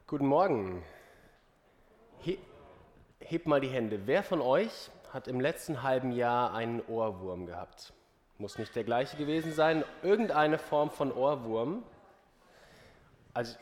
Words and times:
Guten 0.08 0.26
Morgen. 0.26 0.82
He 2.18 2.36
hebt 3.20 3.46
mal 3.46 3.60
die 3.60 3.68
Hände. 3.68 4.00
Wer 4.06 4.24
von 4.24 4.40
euch 4.40 4.90
hat 5.12 5.28
im 5.28 5.40
letzten 5.40 5.84
halben 5.84 6.10
Jahr 6.10 6.52
einen 6.52 6.82
Ohrwurm 6.88 7.46
gehabt? 7.46 7.92
Muss 8.38 8.58
nicht 8.58 8.74
der 8.74 8.84
gleiche 8.84 9.16
gewesen 9.16 9.52
sein. 9.52 9.84
Irgendeine 10.02 10.58
Form 10.58 10.90
von 10.90 11.12
Ohrwurm. 11.12 11.82
Also, 13.32 13.56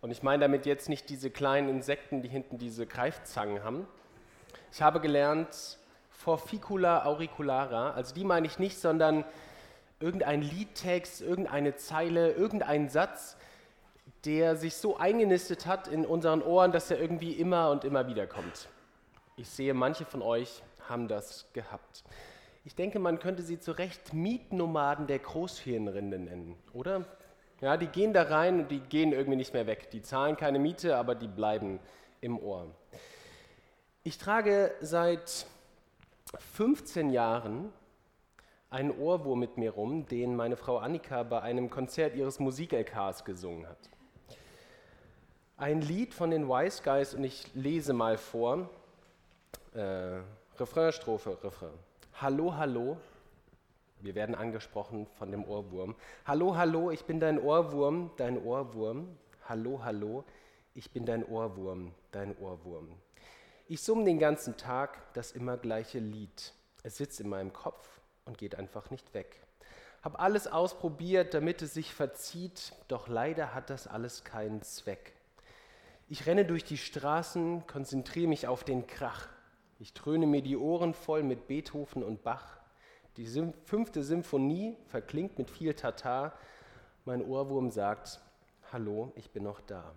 und 0.00 0.10
ich 0.10 0.22
meine 0.22 0.42
damit 0.42 0.66
jetzt 0.66 0.88
nicht 0.88 1.08
diese 1.08 1.30
kleinen 1.30 1.68
Insekten, 1.68 2.22
die 2.22 2.28
hinten 2.28 2.58
diese 2.58 2.86
Greifzangen 2.86 3.62
haben. 3.62 3.86
Ich 4.72 4.82
habe 4.82 5.00
gelernt, 5.00 5.78
Forficula 6.10 7.04
auriculara, 7.04 7.90
also 7.90 8.14
die 8.14 8.24
meine 8.24 8.46
ich 8.46 8.58
nicht, 8.58 8.78
sondern 8.78 9.24
irgendein 10.00 10.42
Liedtext, 10.42 11.20
irgendeine 11.20 11.76
Zeile, 11.76 12.32
irgendein 12.32 12.88
Satz, 12.88 13.36
der 14.24 14.56
sich 14.56 14.76
so 14.76 14.96
eingenistet 14.96 15.66
hat 15.66 15.86
in 15.88 16.06
unseren 16.06 16.42
Ohren, 16.42 16.72
dass 16.72 16.90
er 16.90 16.98
irgendwie 16.98 17.32
immer 17.32 17.70
und 17.70 17.84
immer 17.84 18.06
wieder 18.06 18.26
kommt. 18.26 18.68
Ich 19.36 19.48
sehe, 19.48 19.74
manche 19.74 20.04
von 20.04 20.22
euch 20.22 20.62
haben 20.88 21.08
das 21.08 21.46
gehabt. 21.52 22.04
Ich 22.66 22.74
denke, 22.74 22.98
man 22.98 23.18
könnte 23.18 23.42
sie 23.42 23.60
zu 23.60 23.72
Recht 23.72 24.14
Mietnomaden 24.14 25.06
der 25.06 25.18
Großhirnrinde 25.18 26.18
nennen, 26.18 26.56
oder? 26.72 27.04
Ja, 27.60 27.76
die 27.76 27.86
gehen 27.86 28.14
da 28.14 28.22
rein 28.22 28.60
und 28.60 28.70
die 28.70 28.80
gehen 28.80 29.12
irgendwie 29.12 29.36
nicht 29.36 29.52
mehr 29.52 29.66
weg. 29.66 29.90
Die 29.90 30.00
zahlen 30.00 30.36
keine 30.36 30.58
Miete, 30.58 30.96
aber 30.96 31.14
die 31.14 31.28
bleiben 31.28 31.78
im 32.22 32.38
Ohr. 32.38 32.66
Ich 34.02 34.16
trage 34.16 34.74
seit 34.80 35.46
15 36.54 37.10
Jahren 37.10 37.70
einen 38.70 38.90
Ohrwurm 38.90 39.40
mit 39.40 39.58
mir 39.58 39.72
rum, 39.72 40.06
den 40.06 40.34
meine 40.34 40.56
Frau 40.56 40.78
Annika 40.78 41.22
bei 41.22 41.42
einem 41.42 41.68
Konzert 41.68 42.16
ihres 42.16 42.40
Musik-LKs 42.40 43.24
gesungen 43.24 43.66
hat. 43.68 43.90
Ein 45.58 45.82
Lied 45.82 46.14
von 46.14 46.30
den 46.30 46.48
Wise 46.48 46.82
Guys 46.82 47.14
und 47.14 47.24
ich 47.24 47.54
lese 47.54 47.92
mal 47.92 48.16
vor. 48.16 48.70
Äh, 49.74 50.20
Refrain, 50.58 50.92
Strophe, 50.92 51.38
Refrain. 51.42 51.70
Hallo, 52.20 52.54
hallo. 52.54 52.96
Wir 53.98 54.14
werden 54.14 54.36
angesprochen 54.36 55.08
von 55.18 55.32
dem 55.32 55.44
Ohrwurm. 55.44 55.96
Hallo, 56.24 56.56
hallo, 56.56 56.92
ich 56.92 57.06
bin 57.06 57.18
dein 57.18 57.40
Ohrwurm, 57.40 58.12
dein 58.16 58.40
Ohrwurm. 58.40 59.18
Hallo, 59.48 59.82
hallo, 59.82 60.24
ich 60.74 60.92
bin 60.92 61.06
dein 61.06 61.24
Ohrwurm, 61.24 61.92
dein 62.12 62.38
Ohrwurm. 62.38 62.94
Ich 63.66 63.82
summe 63.82 64.04
den 64.04 64.20
ganzen 64.20 64.56
Tag 64.56 65.12
das 65.14 65.32
immer 65.32 65.56
gleiche 65.56 65.98
Lied. 65.98 66.54
Es 66.84 66.98
sitzt 66.98 67.18
in 67.18 67.28
meinem 67.28 67.52
Kopf 67.52 68.00
und 68.26 68.38
geht 68.38 68.54
einfach 68.54 68.90
nicht 68.90 69.12
weg. 69.12 69.40
Hab 70.00 70.20
alles 70.20 70.46
ausprobiert, 70.46 71.34
damit 71.34 71.62
es 71.62 71.74
sich 71.74 71.92
verzieht, 71.92 72.74
doch 72.86 73.08
leider 73.08 73.54
hat 73.56 73.70
das 73.70 73.88
alles 73.88 74.22
keinen 74.22 74.62
Zweck. 74.62 75.14
Ich 76.08 76.26
renne 76.26 76.44
durch 76.44 76.62
die 76.62 76.78
Straßen, 76.78 77.66
konzentriere 77.66 78.28
mich 78.28 78.46
auf 78.46 78.62
den 78.62 78.86
Krach. 78.86 79.33
Ich 79.84 79.92
tröne 79.92 80.26
mir 80.26 80.40
die 80.40 80.56
Ohren 80.56 80.94
voll 80.94 81.22
mit 81.22 81.46
Beethoven 81.46 82.02
und 82.02 82.22
Bach. 82.22 82.56
Die 83.18 83.26
fünfte 83.66 84.02
Symphonie 84.02 84.78
verklingt 84.86 85.36
mit 85.36 85.50
viel 85.50 85.74
Tatar. 85.74 86.32
Mein 87.04 87.22
Ohrwurm 87.22 87.70
sagt, 87.70 88.18
hallo, 88.72 89.12
ich 89.14 89.30
bin 89.30 89.42
noch 89.42 89.60
da. 89.60 89.92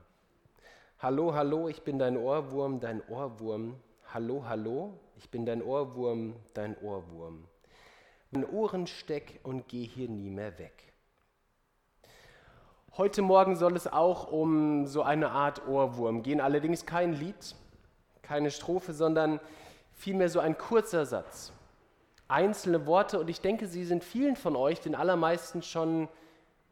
Hallo, 0.99 1.33
hallo, 1.33 1.69
ich 1.69 1.83
bin 1.83 1.99
dein 1.99 2.17
Ohrwurm, 2.17 2.81
dein 2.81 3.01
Ohrwurm. 3.07 3.77
Hallo, 4.13 4.43
hallo, 4.45 4.99
ich 5.15 5.29
bin 5.29 5.45
dein 5.45 5.63
Ohrwurm, 5.63 6.35
dein 6.53 6.77
Ohrwurm. 6.79 7.45
Mein 8.31 8.45
Ohren 8.49 8.87
steck 8.87 9.39
und 9.43 9.69
geh 9.69 9.85
hier 9.85 10.09
nie 10.09 10.29
mehr 10.29 10.59
weg. 10.59 10.91
Heute 12.97 13.21
Morgen 13.21 13.55
soll 13.55 13.77
es 13.77 13.87
auch 13.87 14.33
um 14.33 14.85
so 14.85 15.01
eine 15.03 15.31
Art 15.31 15.65
Ohrwurm 15.65 16.23
gehen, 16.23 16.41
allerdings 16.41 16.85
kein 16.85 17.13
Lied, 17.13 17.55
keine 18.21 18.51
Strophe, 18.51 18.91
sondern 18.91 19.39
vielmehr 19.97 20.29
so 20.29 20.39
ein 20.39 20.57
kurzer 20.57 21.05
Satz. 21.05 21.51
Einzelne 22.29 22.85
Worte 22.85 23.19
und 23.19 23.29
ich 23.29 23.41
denke, 23.41 23.67
sie 23.67 23.83
sind 23.83 24.03
vielen 24.03 24.35
von 24.35 24.55
euch, 24.55 24.79
den 24.79 24.95
allermeisten 24.95 25.61
schon 25.61 26.07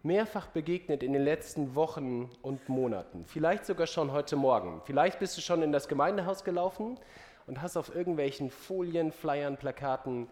mehrfach 0.03 0.47
begegnet 0.47 1.01
in 1.01 1.13
den 1.13 1.23
letzten 1.23 1.75
Wochen 1.75 2.29
und 2.41 2.69
Monaten. 2.69 3.25
Vielleicht 3.25 3.65
sogar 3.65 3.87
schon 3.87 4.11
heute 4.11 4.35
Morgen. 4.35 4.81
Vielleicht 4.85 5.19
bist 5.19 5.35
du 5.35 5.41
schon 5.41 5.63
in 5.63 5.71
das 5.71 5.87
Gemeindehaus 5.87 6.43
gelaufen 6.43 6.99
und 7.47 7.61
hast 7.61 7.75
auf 7.75 7.93
irgendwelchen 7.93 8.51
Folien, 8.51 9.11
Flyern, 9.11 9.57
Plakaten 9.57 10.27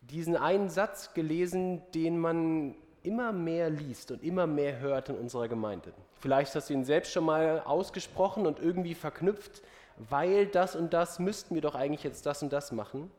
diesen 0.00 0.36
einen 0.36 0.68
Satz 0.68 1.14
gelesen, 1.14 1.82
den 1.94 2.18
man 2.18 2.76
immer 3.02 3.32
mehr 3.32 3.70
liest 3.70 4.10
und 4.10 4.22
immer 4.22 4.46
mehr 4.46 4.78
hört 4.78 5.08
in 5.08 5.16
unserer 5.16 5.48
Gemeinde. 5.48 5.92
Vielleicht 6.20 6.54
hast 6.54 6.70
du 6.70 6.74
ihn 6.74 6.84
selbst 6.84 7.12
schon 7.12 7.24
mal 7.24 7.60
ausgesprochen 7.60 8.46
und 8.46 8.60
irgendwie 8.60 8.94
verknüpft 8.94 9.62
weil 9.96 10.46
das 10.46 10.76
und 10.76 10.92
das 10.92 11.18
müssten 11.18 11.54
wir 11.54 11.62
doch 11.62 11.74
eigentlich 11.74 12.04
jetzt 12.04 12.26
das 12.26 12.42
und 12.42 12.52
das 12.52 12.72
machen, 12.72 13.10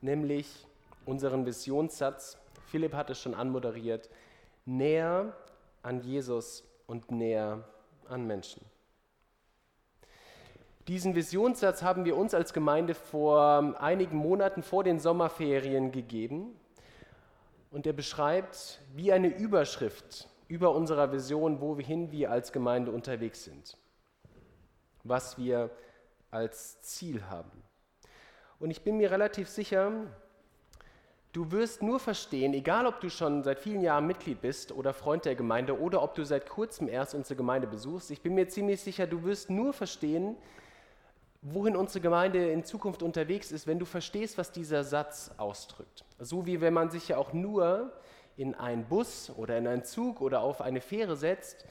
nämlich 0.00 0.66
unseren 1.06 1.46
Visionssatz, 1.46 2.38
Philipp 2.66 2.94
hat 2.94 3.10
es 3.10 3.20
schon 3.20 3.34
anmoderiert, 3.34 4.08
näher 4.64 5.36
an 5.82 6.00
Jesus 6.00 6.64
und 6.86 7.10
näher 7.10 7.64
an 8.08 8.26
Menschen. 8.26 8.64
Diesen 10.88 11.14
Visionssatz 11.14 11.82
haben 11.82 12.04
wir 12.04 12.16
uns 12.16 12.34
als 12.34 12.52
Gemeinde 12.52 12.94
vor 12.94 13.80
einigen 13.80 14.16
Monaten 14.16 14.64
vor 14.64 14.82
den 14.82 14.98
Sommerferien 14.98 15.92
gegeben. 15.92 16.58
Und 17.70 17.86
er 17.86 17.92
beschreibt 17.92 18.80
wie 18.92 19.12
eine 19.12 19.28
Überschrift 19.28 20.28
über 20.48 20.74
unserer 20.74 21.12
Vision, 21.12 21.60
wohin 21.60 22.10
wir 22.10 22.32
als 22.32 22.52
Gemeinde 22.52 22.90
unterwegs 22.90 23.44
sind, 23.44 23.78
was 25.04 25.38
wir 25.38 25.70
als 26.32 26.80
Ziel 26.80 27.22
haben. 27.30 27.62
Und 28.58 28.70
ich 28.70 28.82
bin 28.82 28.96
mir 28.96 29.10
relativ 29.10 29.48
sicher, 29.48 29.92
du 31.32 31.50
wirst 31.52 31.82
nur 31.82 32.00
verstehen, 32.00 32.54
egal 32.54 32.86
ob 32.86 33.00
du 33.00 33.10
schon 33.10 33.42
seit 33.42 33.58
vielen 33.58 33.82
Jahren 33.82 34.06
Mitglied 34.06 34.40
bist 34.40 34.72
oder 34.72 34.94
Freund 34.94 35.24
der 35.24 35.34
Gemeinde 35.34 35.78
oder 35.78 36.02
ob 36.02 36.14
du 36.14 36.24
seit 36.24 36.48
kurzem 36.48 36.88
erst 36.88 37.14
unsere 37.14 37.36
Gemeinde 37.36 37.66
besuchst, 37.66 38.10
ich 38.10 38.22
bin 38.22 38.34
mir 38.34 38.48
ziemlich 38.48 38.80
sicher, 38.80 39.06
du 39.06 39.22
wirst 39.24 39.50
nur 39.50 39.72
verstehen, 39.72 40.36
wohin 41.42 41.76
unsere 41.76 42.00
Gemeinde 42.00 42.50
in 42.50 42.64
Zukunft 42.64 43.02
unterwegs 43.02 43.50
ist, 43.50 43.66
wenn 43.66 43.78
du 43.78 43.84
verstehst, 43.84 44.38
was 44.38 44.52
dieser 44.52 44.84
Satz 44.84 45.32
ausdrückt. 45.36 46.04
So 46.18 46.46
wie 46.46 46.60
wenn 46.60 46.72
man 46.72 46.90
sich 46.90 47.08
ja 47.08 47.16
auch 47.16 47.32
nur 47.32 47.92
in 48.36 48.54
einen 48.54 48.84
Bus 48.84 49.30
oder 49.36 49.58
in 49.58 49.66
einen 49.66 49.84
Zug 49.84 50.20
oder 50.20 50.40
auf 50.40 50.60
eine 50.60 50.80
Fähre 50.80 51.16
setzt 51.16 51.66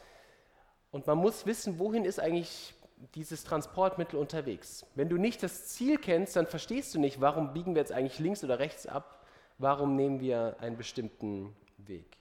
und 0.91 1.07
man 1.07 1.17
muss 1.17 1.45
wissen, 1.45 1.79
wohin 1.79 2.03
ist 2.03 2.19
eigentlich 2.19 2.75
dieses 3.16 3.44
Transportmittel 3.44 4.19
unterwegs. 4.19 4.85
Wenn 4.95 5.09
du 5.09 5.17
nicht 5.17 5.44
das 5.44 5.67
Ziel 5.67 5.97
kennst, 5.97 6.35
dann 6.35 6.47
verstehst 6.47 6.94
du 6.95 7.00
nicht, 7.00 7.22
warum 7.22 7.53
biegen 7.53 7.75
wir 7.75 7.81
jetzt 7.81 7.91
eigentlich 7.91 8.19
links 8.19 8.44
oder 8.44 8.59
rechts 8.59 8.88
ab, 8.88 9.25
warum 9.57 9.95
nehmen 9.95 10.19
wir 10.19 10.57
einen 10.59 10.78
bestimmten 10.78 11.56
Weg. 11.78 12.17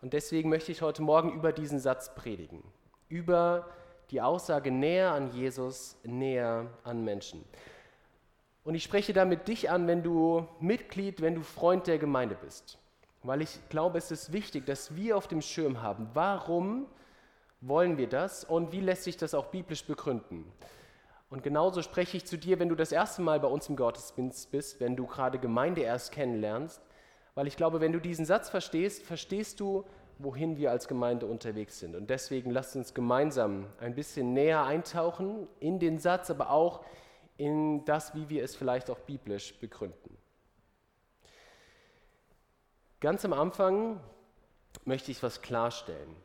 Und 0.00 0.12
deswegen 0.12 0.50
möchte 0.50 0.70
ich 0.70 0.82
heute 0.82 1.02
Morgen 1.02 1.32
über 1.32 1.52
diesen 1.52 1.78
Satz 1.78 2.14
predigen, 2.14 2.62
über 3.08 3.68
die 4.10 4.20
Aussage 4.20 4.70
näher 4.70 5.12
an 5.12 5.32
Jesus, 5.32 5.96
näher 6.04 6.70
an 6.84 7.04
Menschen. 7.04 7.44
Und 8.64 8.74
ich 8.74 8.82
spreche 8.82 9.12
damit 9.12 9.48
dich 9.48 9.70
an, 9.70 9.86
wenn 9.86 10.02
du 10.02 10.46
Mitglied, 10.60 11.20
wenn 11.20 11.34
du 11.34 11.42
Freund 11.42 11.86
der 11.86 11.98
Gemeinde 11.98 12.34
bist. 12.34 12.78
Weil 13.22 13.42
ich 13.42 13.58
glaube, 13.68 13.98
es 13.98 14.10
ist 14.10 14.32
wichtig, 14.32 14.66
dass 14.66 14.94
wir 14.94 15.16
auf 15.16 15.28
dem 15.28 15.40
Schirm 15.40 15.82
haben, 15.82 16.08
warum 16.12 16.86
wollen 17.66 17.96
wir 17.96 18.08
das 18.08 18.44
und 18.44 18.72
wie 18.72 18.80
lässt 18.80 19.04
sich 19.04 19.16
das 19.16 19.34
auch 19.34 19.46
biblisch 19.46 19.84
begründen? 19.84 20.44
Und 21.30 21.42
genauso 21.42 21.82
spreche 21.82 22.16
ich 22.16 22.26
zu 22.26 22.36
dir, 22.36 22.58
wenn 22.58 22.68
du 22.68 22.74
das 22.74 22.92
erste 22.92 23.22
Mal 23.22 23.40
bei 23.40 23.48
uns 23.48 23.68
im 23.68 23.76
Gottesdienst 23.76 24.50
bist, 24.50 24.80
wenn 24.80 24.96
du 24.96 25.06
gerade 25.06 25.38
Gemeinde 25.38 25.80
erst 25.80 26.12
kennenlernst, 26.12 26.80
weil 27.34 27.46
ich 27.46 27.56
glaube, 27.56 27.80
wenn 27.80 27.92
du 27.92 28.00
diesen 28.00 28.24
Satz 28.24 28.48
verstehst, 28.48 29.02
verstehst 29.02 29.58
du, 29.58 29.84
wohin 30.18 30.56
wir 30.56 30.70
als 30.70 30.86
Gemeinde 30.86 31.26
unterwegs 31.26 31.80
sind. 31.80 31.96
Und 31.96 32.08
deswegen 32.08 32.50
lasst 32.50 32.76
uns 32.76 32.94
gemeinsam 32.94 33.66
ein 33.80 33.96
bisschen 33.96 34.32
näher 34.32 34.62
eintauchen 34.62 35.48
in 35.58 35.80
den 35.80 35.98
Satz, 35.98 36.30
aber 36.30 36.50
auch 36.50 36.84
in 37.36 37.84
das, 37.84 38.14
wie 38.14 38.28
wir 38.28 38.44
es 38.44 38.54
vielleicht 38.54 38.90
auch 38.90 39.00
biblisch 39.00 39.58
begründen. 39.58 40.16
Ganz 43.00 43.24
am 43.24 43.32
Anfang 43.32 44.00
möchte 44.84 45.10
ich 45.10 45.20
was 45.22 45.42
klarstellen 45.42 46.23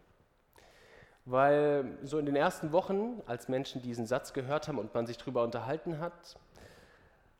weil 1.29 1.97
so 2.01 2.17
in 2.17 2.25
den 2.25 2.35
ersten 2.35 2.71
Wochen, 2.71 3.21
als 3.27 3.49
Menschen 3.49 3.81
diesen 3.81 4.07
Satz 4.07 4.33
gehört 4.33 4.67
haben 4.67 4.79
und 4.79 4.93
man 4.95 5.05
sich 5.05 5.17
darüber 5.17 5.43
unterhalten 5.43 5.99
hat, 5.99 6.37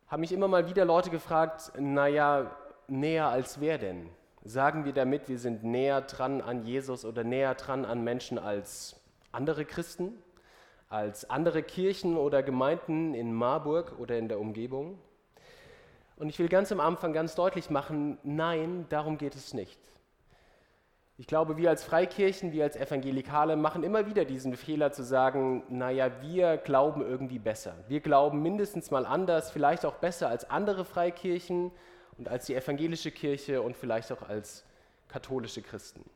haben 0.08 0.20
mich 0.20 0.32
immer 0.32 0.48
mal 0.48 0.70
wieder 0.70 0.86
Leute 0.86 1.10
gefragt, 1.10 1.72
naja, 1.78 2.52
näher 2.88 3.28
als 3.28 3.60
wer 3.60 3.80
denn? 3.80 4.10
Sagen 4.44 4.86
wir 4.86 4.94
damit, 4.94 5.28
wir 5.28 5.40
sind 5.40 5.64
näher 5.64 6.02
dran 6.02 6.42
an 6.42 6.64
Jesus 6.66 7.04
oder 7.04 7.24
näher 7.24 7.56
dran 7.56 7.84
an 7.84 8.04
Menschen 8.04 8.38
als 8.38 8.96
andere 9.32 9.66
Christen, 9.66 10.14
als 10.90 11.30
andere 11.30 11.64
Kirchen 11.64 12.16
oder 12.16 12.44
Gemeinden 12.44 13.16
in 13.16 13.34
Marburg 13.34 13.98
oder 14.00 14.18
in 14.18 14.28
der 14.28 14.40
Umgebung? 14.40 15.00
Und 16.16 16.30
ich 16.30 16.38
will 16.38 16.50
ganz 16.50 16.72
am 16.72 16.80
Anfang 16.80 17.12
ganz 17.14 17.34
deutlich 17.34 17.70
machen, 17.70 18.20
nein, 18.24 18.86
darum 18.90 19.18
geht 19.18 19.36
es 19.36 19.54
nicht. 19.54 19.80
Ich 21.20 21.28
glaube, 21.28 21.58
wir 21.58 21.70
als 21.70 21.84
Freikirchen, 21.84 22.54
wir 22.54 22.64
als 22.64 22.78
Evangelikale 22.78 23.58
machen 23.58 23.84
immer 23.84 24.06
wieder 24.06 24.24
diesen 24.24 24.56
Fehler 24.56 24.94
zu 24.94 25.04
sagen, 25.04 25.64
naja, 25.68 26.10
wir 26.22 26.56
glauben 26.56 27.02
irgendwie 27.02 27.40
besser. 27.40 27.76
Wir 27.90 28.00
glauben 28.00 28.42
mindestens 28.42 28.90
mal 28.90 29.06
anders, 29.06 29.52
vielleicht 29.52 29.86
auch 29.86 29.96
besser 29.96 30.30
als 30.30 30.50
andere 30.50 30.86
Freikirchen 30.86 31.72
und 32.18 32.30
als 32.30 32.46
die 32.46 32.56
evangelische 32.56 33.12
Kirche 33.12 33.62
und 33.62 33.76
vielleicht 33.76 34.14
auch 34.14 34.30
als 34.30 34.64
katholische 35.10 35.62
Christen. 35.62 36.10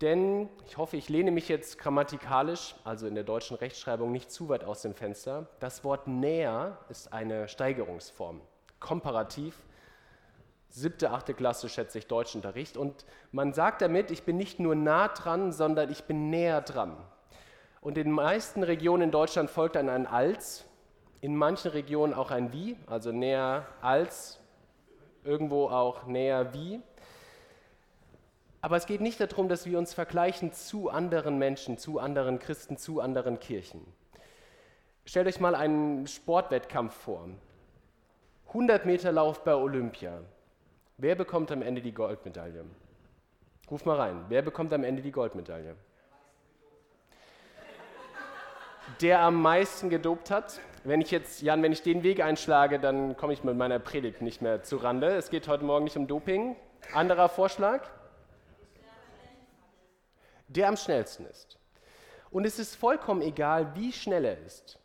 Denn 0.00 0.48
ich 0.64 0.76
hoffe, 0.76 0.96
ich 0.96 1.08
lehne 1.08 1.32
mich 1.32 1.48
jetzt 1.48 1.80
grammatikalisch, 1.80 2.76
also 2.84 3.08
in 3.08 3.16
der 3.16 3.24
deutschen 3.24 3.56
Rechtschreibung, 3.56 4.12
nicht 4.12 4.30
zu 4.30 4.48
weit 4.48 4.62
aus 4.62 4.82
dem 4.82 4.94
Fenster. 4.94 5.48
Das 5.58 5.82
Wort 5.82 6.06
näher 6.06 6.78
ist 6.88 7.12
eine 7.12 7.48
Steigerungsform. 7.48 8.42
Komparativ 8.78 9.56
siebte, 10.74 11.12
achte 11.12 11.34
Klasse 11.34 11.68
schätze 11.68 11.98
ich 11.98 12.08
Deutschunterricht. 12.08 12.76
Und 12.76 13.06
man 13.30 13.52
sagt 13.52 13.80
damit, 13.80 14.10
ich 14.10 14.24
bin 14.24 14.36
nicht 14.36 14.58
nur 14.58 14.74
nah 14.74 15.08
dran, 15.08 15.52
sondern 15.52 15.90
ich 15.90 16.04
bin 16.04 16.30
näher 16.30 16.60
dran. 16.60 16.96
Und 17.80 17.96
in 17.96 18.04
den 18.04 18.12
meisten 18.12 18.62
Regionen 18.62 19.04
in 19.04 19.10
Deutschland 19.10 19.50
folgt 19.50 19.76
dann 19.76 19.88
ein 19.88 20.06
als, 20.06 20.64
in 21.20 21.36
manchen 21.36 21.70
Regionen 21.70 22.12
auch 22.12 22.30
ein 22.30 22.52
wie, 22.52 22.76
also 22.86 23.12
näher 23.12 23.66
als, 23.80 24.40
irgendwo 25.22 25.68
auch 25.68 26.06
näher 26.06 26.52
wie. 26.52 26.80
Aber 28.60 28.76
es 28.76 28.86
geht 28.86 29.00
nicht 29.00 29.20
darum, 29.20 29.48
dass 29.48 29.66
wir 29.66 29.78
uns 29.78 29.94
vergleichen 29.94 30.52
zu 30.52 30.90
anderen 30.90 31.38
Menschen, 31.38 31.78
zu 31.78 31.98
anderen 32.00 32.38
Christen, 32.38 32.78
zu 32.78 33.00
anderen 33.00 33.38
Kirchen. 33.38 33.80
Stellt 35.04 35.28
euch 35.28 35.38
mal 35.38 35.54
einen 35.54 36.06
Sportwettkampf 36.06 36.94
vor. 36.94 37.28
100 38.48 38.86
Meter 38.86 39.12
Lauf 39.12 39.44
bei 39.44 39.54
Olympia. 39.54 40.22
Wer 40.96 41.16
bekommt 41.16 41.50
am 41.50 41.62
Ende 41.62 41.82
die 41.82 41.92
Goldmedaille? 41.92 42.64
Ruf 43.68 43.84
mal 43.84 43.96
rein. 43.96 44.24
Wer 44.28 44.42
bekommt 44.42 44.72
am 44.72 44.84
Ende 44.84 45.02
die 45.02 45.10
Goldmedaille? 45.10 45.74
Der 49.00 49.20
am 49.20 49.42
meisten 49.42 49.90
gedopt 49.90 50.30
hat. 50.30 50.60
Wenn 50.84 51.00
ich 51.00 51.10
jetzt, 51.10 51.42
Jan, 51.42 51.62
wenn 51.62 51.72
ich 51.72 51.82
den 51.82 52.04
Weg 52.04 52.22
einschlage, 52.22 52.78
dann 52.78 53.16
komme 53.16 53.32
ich 53.32 53.42
mit 53.42 53.56
meiner 53.56 53.80
Predigt 53.80 54.22
nicht 54.22 54.40
mehr 54.40 54.62
zu 54.62 54.76
Rande. 54.76 55.08
Es 55.16 55.30
geht 55.30 55.48
heute 55.48 55.64
Morgen 55.64 55.84
nicht 55.84 55.96
um 55.96 56.06
Doping. 56.06 56.54
Anderer 56.92 57.28
Vorschlag? 57.28 57.88
Der 60.46 60.68
am 60.68 60.76
schnellsten 60.76 61.26
ist. 61.26 61.58
Und 62.30 62.44
es 62.44 62.60
ist 62.60 62.76
vollkommen 62.76 63.22
egal, 63.22 63.74
wie 63.74 63.92
schnell 63.92 64.24
er 64.24 64.38
ist. 64.38 64.78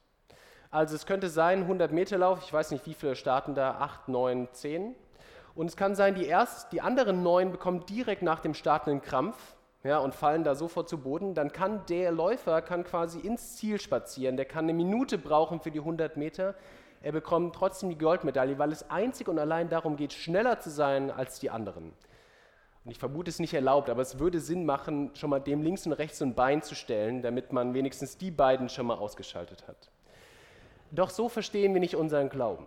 Also 0.72 0.96
es 0.96 1.06
könnte 1.06 1.30
sein 1.30 1.64
100 1.64 1.92
Meter 1.92 2.18
Lauf, 2.18 2.40
ich 2.44 2.54
weiß 2.54 2.72
nicht, 2.72 2.86
wie 2.88 2.94
viele 2.94 3.16
starten 3.16 3.54
da, 3.54 3.76
8, 3.80 4.08
9, 4.08 4.48
10. 4.52 4.96
Und 5.60 5.66
es 5.66 5.76
kann 5.76 5.94
sein, 5.94 6.16
die, 6.16 6.24
erst, 6.24 6.72
die 6.72 6.80
anderen 6.80 7.22
neun 7.22 7.52
bekommen 7.52 7.86
direkt 7.86 8.22
nach 8.22 8.40
dem 8.40 8.54
Start 8.54 8.88
einen 8.88 9.02
Krampf 9.02 9.58
ja, 9.84 9.98
und 9.98 10.16
fallen 10.16 10.46
da 10.46 10.56
sofort 10.56 10.88
zu 10.88 11.00
Boden. 11.00 11.34
Dann 11.34 11.52
kann 11.52 11.86
der 11.90 12.14
Läufer 12.14 12.62
kann 12.62 12.86
quasi 12.86 13.20
ins 13.20 13.58
Ziel 13.58 13.78
spazieren. 13.78 14.38
Der 14.38 14.46
kann 14.46 14.64
eine 14.64 14.74
Minute 14.74 15.18
brauchen 15.18 15.60
für 15.60 15.70
die 15.70 15.80
100 15.80 16.16
Meter. 16.16 16.56
Er 17.02 17.12
bekommt 17.12 17.56
trotzdem 17.56 17.90
die 17.90 17.98
Goldmedaille, 17.98 18.58
weil 18.58 18.72
es 18.72 18.90
einzig 18.90 19.28
und 19.28 19.38
allein 19.38 19.68
darum 19.68 19.98
geht, 19.98 20.14
schneller 20.14 20.62
zu 20.62 20.70
sein 20.70 21.12
als 21.12 21.42
die 21.42 21.50
anderen. 21.50 21.92
Und 22.86 22.92
ich 22.92 22.98
vermute, 22.98 23.28
es 23.28 23.36
ist 23.36 23.40
nicht 23.42 23.54
erlaubt, 23.54 23.90
aber 23.90 24.02
es 24.02 24.18
würde 24.18 24.40
Sinn 24.40 24.66
machen, 24.66 25.12
schon 25.14 25.30
mal 25.30 25.42
dem 25.42 25.62
links 25.62 25.86
und 25.86 25.92
rechts 25.92 26.22
ein 26.22 26.36
Bein 26.36 26.62
zu 26.62 26.74
stellen, 26.74 27.22
damit 27.22 27.52
man 27.52 27.74
wenigstens 27.74 28.18
die 28.18 28.32
beiden 28.32 28.70
schon 28.70 28.86
mal 28.86 28.98
ausgeschaltet 28.98 29.68
hat. 29.68 29.90
Doch 30.92 31.10
so 31.10 31.28
verstehen 31.28 31.74
wir 31.74 31.82
nicht 31.82 31.98
unseren 31.98 32.30
Glauben. 32.30 32.66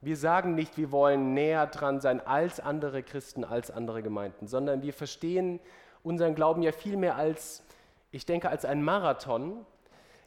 Wir 0.00 0.16
sagen 0.16 0.54
nicht, 0.54 0.76
wir 0.76 0.92
wollen 0.92 1.34
näher 1.34 1.66
dran 1.66 2.00
sein 2.00 2.24
als 2.24 2.60
andere 2.60 3.02
Christen, 3.02 3.44
als 3.44 3.70
andere 3.70 4.02
Gemeinden, 4.02 4.46
sondern 4.46 4.82
wir 4.82 4.92
verstehen 4.92 5.60
unseren 6.02 6.34
Glauben 6.34 6.62
ja 6.62 6.72
vielmehr 6.72 7.16
als, 7.16 7.62
ich 8.10 8.26
denke, 8.26 8.48
als 8.48 8.64
ein 8.64 8.82
Marathon, 8.82 9.64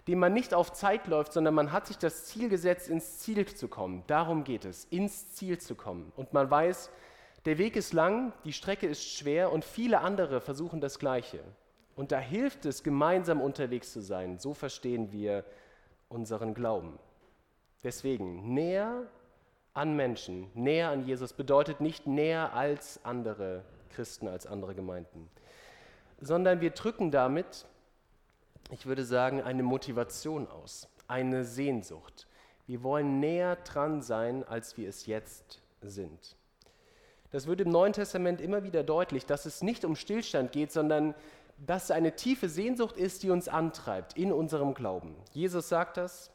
den 0.08 0.20
man 0.20 0.34
nicht 0.34 0.54
auf 0.54 0.74
Zeit 0.74 1.08
läuft, 1.08 1.34
sondern 1.34 1.54
man 1.54 1.72
hat 1.72 1.88
sich 1.88 1.98
das 1.98 2.26
Ziel 2.26 2.50
gesetzt, 2.50 2.90
ins 2.90 3.20
Ziel 3.20 3.46
zu 3.46 3.68
kommen. 3.68 4.04
Darum 4.08 4.44
geht 4.44 4.66
es, 4.66 4.86
ins 4.86 5.34
Ziel 5.34 5.60
zu 5.60 5.76
kommen. 5.76 6.12
Und 6.16 6.34
man 6.34 6.50
weiß, 6.50 6.90
der 7.46 7.58
Weg 7.58 7.76
ist 7.76 7.94
lang, 7.94 8.34
die 8.44 8.54
Strecke 8.54 8.88
ist 8.88 9.04
schwer 9.04 9.52
und 9.52 9.64
viele 9.64 10.02
andere 10.02 10.42
versuchen 10.42 10.82
das 10.82 11.00
Gleiche. 11.00 11.40
Und 11.96 12.12
da 12.12 12.20
hilft 12.20 12.66
es, 12.66 12.84
gemeinsam 12.84 13.40
unterwegs 13.40 13.94
zu 13.94 14.02
sein. 14.02 14.40
So 14.40 14.54
verstehen 14.54 15.12
wir 15.12 15.46
unseren 16.08 16.54
Glauben. 16.54 16.98
Deswegen 17.84 18.54
näher 18.54 19.04
an 19.80 19.96
Menschen, 19.96 20.52
näher 20.56 20.90
an 20.90 21.06
Jesus, 21.06 21.32
bedeutet 21.32 21.80
nicht 21.80 22.06
näher 22.06 22.54
als 22.54 23.00
andere 23.06 23.64
Christen, 23.90 24.28
als 24.28 24.46
andere 24.46 24.76
Gemeinden, 24.76 25.30
sondern 26.20 26.60
wir 26.60 26.72
drücken 26.72 27.12
damit, 27.12 27.66
ich 28.72 28.86
würde 28.86 29.06
sagen, 29.06 29.42
eine 29.42 29.64
Motivation 29.64 30.50
aus, 30.50 30.90
eine 31.08 31.46
Sehnsucht. 31.46 32.28
Wir 32.68 32.84
wollen 32.84 33.22
näher 33.22 33.56
dran 33.56 34.02
sein, 34.02 34.44
als 34.44 34.76
wir 34.76 34.90
es 34.90 35.06
jetzt 35.06 35.62
sind. 35.82 36.36
Das 37.32 37.48
wird 37.48 37.62
im 37.62 37.70
Neuen 37.70 37.94
Testament 37.94 38.42
immer 38.42 38.64
wieder 38.64 38.84
deutlich, 38.84 39.26
dass 39.26 39.46
es 39.46 39.64
nicht 39.64 39.86
um 39.86 39.96
Stillstand 39.96 40.52
geht, 40.52 40.74
sondern 40.74 41.16
dass 41.66 41.90
eine 41.90 42.18
tiefe 42.18 42.50
Sehnsucht 42.50 42.98
ist, 42.98 43.24
die 43.24 43.30
uns 43.30 43.48
antreibt 43.48 44.18
in 44.18 44.34
unserem 44.34 44.74
Glauben. 44.74 45.16
Jesus 45.32 45.70
sagt 45.70 45.96
das, 45.96 46.32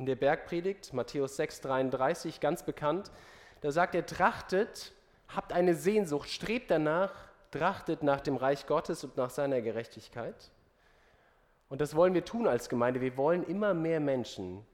in 0.00 0.06
der 0.06 0.16
Bergpredigt, 0.16 0.94
Matthäus 0.94 1.36
6, 1.36 1.60
33, 1.60 2.40
ganz 2.40 2.62
bekannt. 2.62 3.10
Da 3.60 3.70
sagt 3.70 3.94
er, 3.94 4.06
trachtet, 4.06 4.94
habt 5.28 5.52
eine 5.52 5.74
Sehnsucht, 5.74 6.30
strebt 6.30 6.70
danach, 6.70 7.12
trachtet 7.50 8.02
nach 8.02 8.22
dem 8.22 8.36
Reich 8.36 8.66
Gottes 8.66 9.04
und 9.04 9.18
nach 9.18 9.28
seiner 9.28 9.60
Gerechtigkeit. 9.60 10.52
Und 11.68 11.82
das 11.82 11.94
wollen 11.94 12.14
wir 12.14 12.24
tun 12.24 12.48
als 12.48 12.70
Gemeinde. 12.70 13.02
Wir 13.02 13.18
wollen 13.18 13.42
immer 13.42 13.74
mehr 13.74 14.00
Menschen 14.00 14.64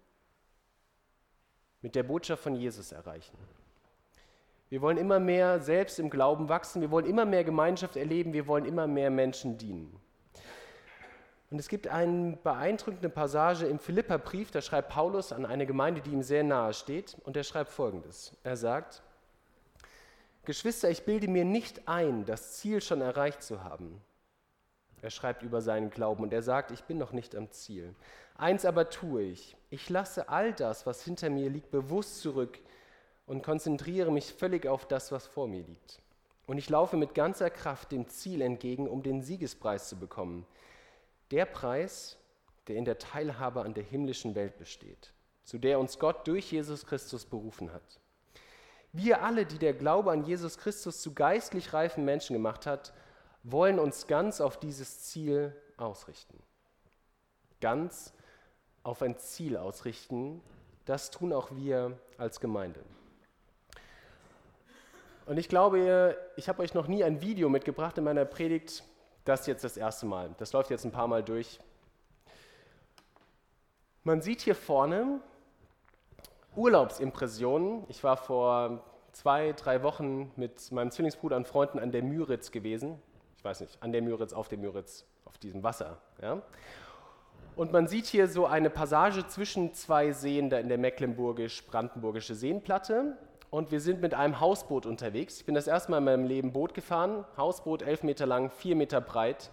mit 1.83 1.97
der 1.97 2.05
Botschaft 2.05 2.45
von 2.45 2.55
Jesus 2.55 2.93
erreichen. 2.93 3.37
Wir 4.69 4.81
wollen 4.81 4.97
immer 4.97 5.19
mehr 5.19 5.59
selbst 5.59 5.99
im 5.99 6.09
Glauben 6.09 6.49
wachsen. 6.49 6.81
Wir 6.81 6.93
wollen 6.93 7.05
immer 7.05 7.25
mehr 7.25 7.43
Gemeinschaft 7.43 7.97
erleben. 7.97 8.33
Wir 8.33 8.47
wollen 8.47 8.65
immer 8.65 8.87
mehr 8.87 9.11
Menschen 9.11 9.59
dienen. 9.59 10.01
Und 11.51 11.61
es 11.61 11.69
gibt 11.69 11.87
eine 11.87 12.37
beeindruckende 12.43 13.09
Passage 13.09 13.67
im 13.67 13.79
Philipperbrief, 13.79 14.51
da 14.51 14.61
schreibt 14.61 14.89
Paulus 14.89 15.33
an 15.33 15.47
eine 15.47 15.65
Gemeinde, 15.65 16.01
die 16.01 16.11
ihm 16.11 16.23
sehr 16.23 16.43
nahe 16.43 16.75
steht, 16.75 17.17
und 17.25 17.37
er 17.37 17.45
schreibt 17.45 17.71
folgendes. 17.71 18.33
Er 18.43 18.57
sagt, 18.57 19.03
Geschwister, 20.45 20.91
ich 20.91 21.05
bilde 21.05 21.29
mir 21.29 21.45
nicht 21.45 21.87
ein, 21.87 22.25
das 22.25 22.57
Ziel 22.57 22.81
schon 22.81 23.01
erreicht 23.01 23.43
zu 23.43 23.63
haben. 23.63 24.01
Er 25.03 25.11
schreibt 25.11 25.43
über 25.43 25.61
seinen 25.61 25.91
Glauben 25.91 26.25
und 26.25 26.33
er 26.33 26.43
sagt, 26.43 26.73
ich 26.73 26.83
bin 26.85 26.99
noch 26.99 27.13
nicht 27.13 27.37
am 27.37 27.51
Ziel. 27.51 27.95
Eins 28.37 28.65
aber 28.65 28.91
tue 28.91 29.23
ich, 29.23 29.57
ich 29.71 29.89
lasse 29.89 30.29
all 30.29 30.53
das, 30.53 30.85
was 30.85 31.03
hinter 31.03 31.31
mir 31.31 31.49
liegt, 31.49 31.71
bewusst 31.71 32.21
zurück 32.21 32.59
und 33.27 33.43
konzentriere 33.43 34.11
mich 34.11 34.33
völlig 34.33 34.67
auf 34.67 34.87
das, 34.87 35.13
was 35.13 35.27
vor 35.27 35.47
mir 35.47 35.63
liegt. 35.63 36.03
Und 36.47 36.59
ich 36.59 36.71
laufe 36.71 36.97
mit 36.97 37.15
ganzer 37.15 37.51
Kraft 37.51 37.93
dem 37.93 38.09
Ziel 38.09 38.41
entgegen, 38.41 38.89
um 38.89 39.03
den 39.03 39.23
Siegespreis 39.23 39.89
zu 39.89 39.97
bekommen 39.97 40.47
der 41.31 41.45
Preis, 41.47 42.17
der 42.69 42.77
in 42.77 42.85
der 42.85 42.99
Teilhabe 42.99 43.63
an 43.63 43.75
der 43.75 43.85
himmlischen 43.85 44.35
Welt 44.35 44.59
besteht, 44.59 45.13
zu 45.45 45.59
der 45.59 45.79
uns 45.79 45.99
Gott 45.99 46.27
durch 46.27 46.51
Jesus 46.51 46.87
Christus 46.87 47.25
berufen 47.25 47.73
hat. 47.73 48.01
Wir 48.93 49.23
alle, 49.23 49.45
die 49.45 49.59
der 49.59 49.75
Glaube 49.75 50.11
an 50.11 50.25
Jesus 50.25 50.59
Christus 50.59 51.03
zu 51.03 51.15
geistlich 51.15 51.73
reifen 51.73 52.05
Menschen 52.05 52.35
gemacht 52.35 52.67
hat, 52.67 52.93
wollen 53.43 53.79
uns 53.79 54.07
ganz 54.07 54.41
auf 54.41 54.59
dieses 54.59 55.03
Ziel 55.03 55.55
ausrichten. 55.77 56.43
Ganz 57.61 58.13
auf 58.83 59.03
ein 59.03 59.19
Ziel 59.19 59.57
ausrichten, 59.57 60.41
das 60.85 61.11
tun 61.11 61.33
auch 61.33 61.51
wir 61.55 61.99
als 62.17 62.41
Gemeinde. 62.41 62.81
Und 65.27 65.39
ich 65.39 65.49
glaube, 65.49 66.17
ich 66.37 66.49
habe 66.49 66.63
euch 66.63 66.73
noch 66.73 66.87
nie 66.87 67.03
ein 67.03 67.21
Video 67.21 67.49
mitgebracht 67.49 67.99
in 67.99 68.05
meiner 68.05 68.25
Predigt, 68.25 68.85
das 69.29 69.47
jetzt 69.47 69.65
das 69.65 69.77
erste 69.77 70.07
Mal. 70.07 70.35
Das 70.39 70.53
läuft 70.53 70.71
jetzt 70.71 70.85
ein 70.85 70.93
paar 70.93 71.09
Mal 71.09 71.23
durch. 71.23 71.61
Man 74.05 74.23
sieht 74.23 74.41
hier 74.41 74.55
vorne 74.55 75.21
Urlaubsimpressionen. 76.55 77.85
Ich 77.89 78.03
war 78.05 78.17
vor 78.17 78.85
zwei, 79.13 79.53
drei 79.53 79.83
Wochen 79.83 80.33
mit 80.37 80.71
meinem 80.73 80.91
Zwillingsbruder 80.91 81.37
und 81.37 81.49
Freunden 81.49 81.79
an 81.79 81.91
der 81.91 82.03
Müritz 82.03 82.51
gewesen. 82.51 83.03
Ich 83.37 83.45
weiß 83.45 83.61
nicht, 83.61 83.83
an 83.83 83.93
der 83.93 84.03
Müritz, 84.03 84.33
auf 84.33 84.49
der 84.49 84.59
Müritz, 84.59 85.05
auf 85.25 85.39
diesem 85.39 85.63
Wasser. 85.63 85.99
Ja? 86.23 86.41
Und 87.57 87.73
man 87.73 87.89
sieht 87.89 88.07
hier 88.07 88.29
so 88.29 88.47
eine 88.47 88.71
Passage 88.71 89.27
zwischen 89.27 89.75
zwei 89.75 90.13
Seen 90.13 90.51
da 90.51 90.59
in 90.59 90.69
der 90.69 90.79
mecklenburgisch-brandenburgische 90.79 92.35
Seenplatte. 92.35 93.17
Und 93.51 93.71
wir 93.71 93.81
sind 93.81 94.01
mit 94.01 94.15
einem 94.15 94.41
Hausboot 94.41 94.87
unterwegs. 94.87 95.39
Ich 95.39 95.47
bin 95.47 95.55
das 95.55 95.67
erste 95.67 95.91
Mal 95.91 95.99
in 95.99 96.05
meinem 96.05 96.25
Leben 96.25 96.53
Boot 96.53 96.75
gefahren. 96.75 97.25
Hausboot, 97.37 97.83
elf 97.83 98.03
Meter 98.03 98.27
lang, 98.27 98.51
vier 98.51 98.77
Meter 98.77 99.01
breit. 99.01 99.51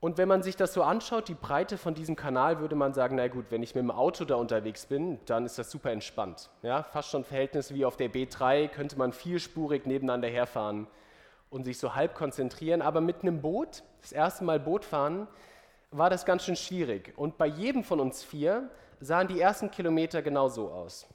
Und 0.00 0.16
wenn 0.16 0.28
man 0.28 0.42
sich 0.42 0.56
das 0.56 0.72
so 0.72 0.82
anschaut, 0.82 1.28
die 1.28 1.34
Breite 1.34 1.76
von 1.76 1.94
diesem 1.94 2.16
Kanal, 2.16 2.60
würde 2.60 2.74
man 2.74 2.94
sagen, 2.94 3.16
na 3.16 3.28
gut, 3.28 3.46
wenn 3.50 3.62
ich 3.62 3.74
mit 3.74 3.82
dem 3.82 3.90
Auto 3.90 4.24
da 4.24 4.36
unterwegs 4.36 4.86
bin, 4.86 5.18
dann 5.26 5.44
ist 5.44 5.58
das 5.58 5.70
super 5.70 5.90
entspannt. 5.90 6.48
Ja, 6.62 6.82
fast 6.82 7.10
schon 7.10 7.22
Verhältnis 7.22 7.74
wie 7.74 7.84
auf 7.84 7.98
der 7.98 8.10
B3, 8.10 8.68
könnte 8.68 8.96
man 8.96 9.12
vielspurig 9.12 9.84
nebeneinander 9.84 10.28
herfahren 10.28 10.86
und 11.50 11.64
sich 11.64 11.78
so 11.78 11.94
halb 11.94 12.14
konzentrieren. 12.14 12.80
Aber 12.80 13.02
mit 13.02 13.22
einem 13.22 13.42
Boot, 13.42 13.82
das 14.00 14.12
erste 14.12 14.42
Mal 14.42 14.58
Boot 14.58 14.86
fahren, 14.86 15.28
war 15.90 16.08
das 16.08 16.24
ganz 16.24 16.44
schön 16.44 16.56
schwierig. 16.56 17.12
Und 17.16 17.36
bei 17.36 17.46
jedem 17.46 17.84
von 17.84 18.00
uns 18.00 18.22
vier 18.22 18.70
sahen 19.00 19.28
die 19.28 19.40
ersten 19.40 19.70
Kilometer 19.70 20.22
genau 20.22 20.48
so 20.48 20.70
aus. 20.70 21.06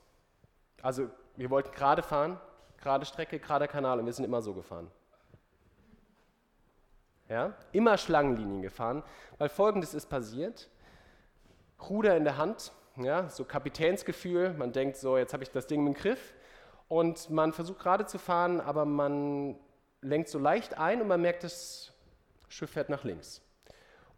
Also 0.85 1.09
wir 1.35 1.49
wollten 1.49 1.71
gerade 1.71 2.03
fahren, 2.03 2.39
gerade 2.77 3.07
Strecke, 3.07 3.39
gerade 3.39 3.67
Kanal 3.67 3.99
und 3.99 4.05
wir 4.05 4.13
sind 4.13 4.23
immer 4.23 4.43
so 4.43 4.53
gefahren. 4.53 4.91
Ja? 7.27 7.55
Immer 7.71 7.97
Schlangenlinien 7.97 8.61
gefahren, 8.61 9.01
weil 9.39 9.49
folgendes 9.49 9.95
ist 9.95 10.05
passiert. 10.05 10.69
Ruder 11.89 12.15
in 12.15 12.23
der 12.23 12.37
Hand, 12.37 12.71
ja, 12.97 13.27
so 13.29 13.45
Kapitänsgefühl, 13.45 14.53
man 14.53 14.73
denkt 14.73 14.97
so, 14.97 15.17
jetzt 15.17 15.33
habe 15.33 15.41
ich 15.41 15.49
das 15.49 15.65
Ding 15.65 15.87
im 15.87 15.95
Griff 15.95 16.35
und 16.87 17.31
man 17.31 17.51
versucht 17.51 17.79
gerade 17.79 18.05
zu 18.05 18.19
fahren, 18.19 18.61
aber 18.61 18.85
man 18.85 19.57
lenkt 20.01 20.29
so 20.29 20.37
leicht 20.37 20.77
ein 20.77 21.01
und 21.01 21.07
man 21.07 21.19
merkt, 21.19 21.43
das 21.43 21.93
Schiff 22.47 22.69
fährt 22.69 22.89
nach 22.89 23.03
links. 23.03 23.41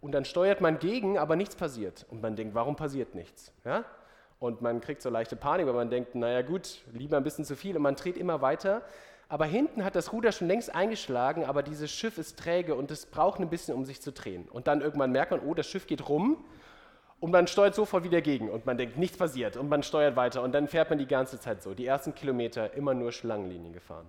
Und 0.02 0.12
dann 0.12 0.26
steuert 0.26 0.60
man 0.60 0.80
gegen, 0.80 1.18
aber 1.18 1.38
nichts 1.38 1.56
passiert. 1.56 2.06
Und 2.10 2.22
man 2.22 2.36
denkt, 2.36 2.56
warum 2.56 2.76
passiert 2.76 3.16
nichts? 3.16 3.54
Ja? 3.64 3.86
Und 4.40 4.62
man 4.62 4.82
kriegt 4.82 5.02
so 5.02 5.10
leichte 5.10 5.36
Panik, 5.36 5.66
weil 5.66 5.74
man 5.74 5.90
denkt, 5.90 6.16
naja 6.16 6.42
gut, 6.42 6.84
lieber 6.94 7.18
ein 7.18 7.24
bisschen 7.24 7.46
zu 7.46 7.56
viel 7.56 7.76
und 7.76 7.82
man 7.82 7.96
dreht 7.96 8.18
immer 8.18 8.42
weiter. 8.42 8.84
Aber 9.30 9.46
hinten 9.46 9.84
hat 9.84 9.96
das 9.96 10.14
Ruder 10.14 10.32
schon 10.32 10.48
längst 10.48 10.74
eingeschlagen, 10.74 11.44
aber 11.44 11.64
dieses 11.64 11.92
Schiff 11.92 12.18
ist 12.18 12.40
träge 12.40 12.76
und 12.76 12.92
es 12.92 13.06
braucht 13.06 13.40
ein 13.42 13.50
bisschen, 13.50 13.74
um 13.74 13.84
sich 13.84 14.02
zu 14.02 14.12
drehen. 14.12 14.48
Und 14.48 14.68
dann 14.68 14.82
irgendwann 14.82 15.12
merkt 15.12 15.32
man, 15.32 15.42
oh, 15.42 15.54
das 15.54 15.68
Schiff 15.68 15.86
geht 15.88 16.08
rum 16.08 16.46
und 17.20 17.32
man 17.32 17.48
steuert 17.48 17.76
sofort 17.76 18.04
wieder 18.04 18.22
gegen 18.22 18.50
und 18.50 18.66
man 18.66 18.78
denkt, 18.78 18.98
nichts 18.98 19.18
passiert 19.18 19.58
und 19.58 19.68
man 19.68 19.84
steuert 19.84 20.16
weiter 20.16 20.44
und 20.44 20.54
dann 20.54 20.68
fährt 20.68 20.90
man 20.90 21.00
die 21.00 21.08
ganze 21.08 21.40
Zeit 21.40 21.62
so. 21.62 21.74
Die 21.74 21.86
ersten 21.86 22.16
Kilometer 22.16 22.74
immer 22.76 22.94
nur 22.94 23.12
Schlangenlinien 23.12 23.74
gefahren. 23.74 24.06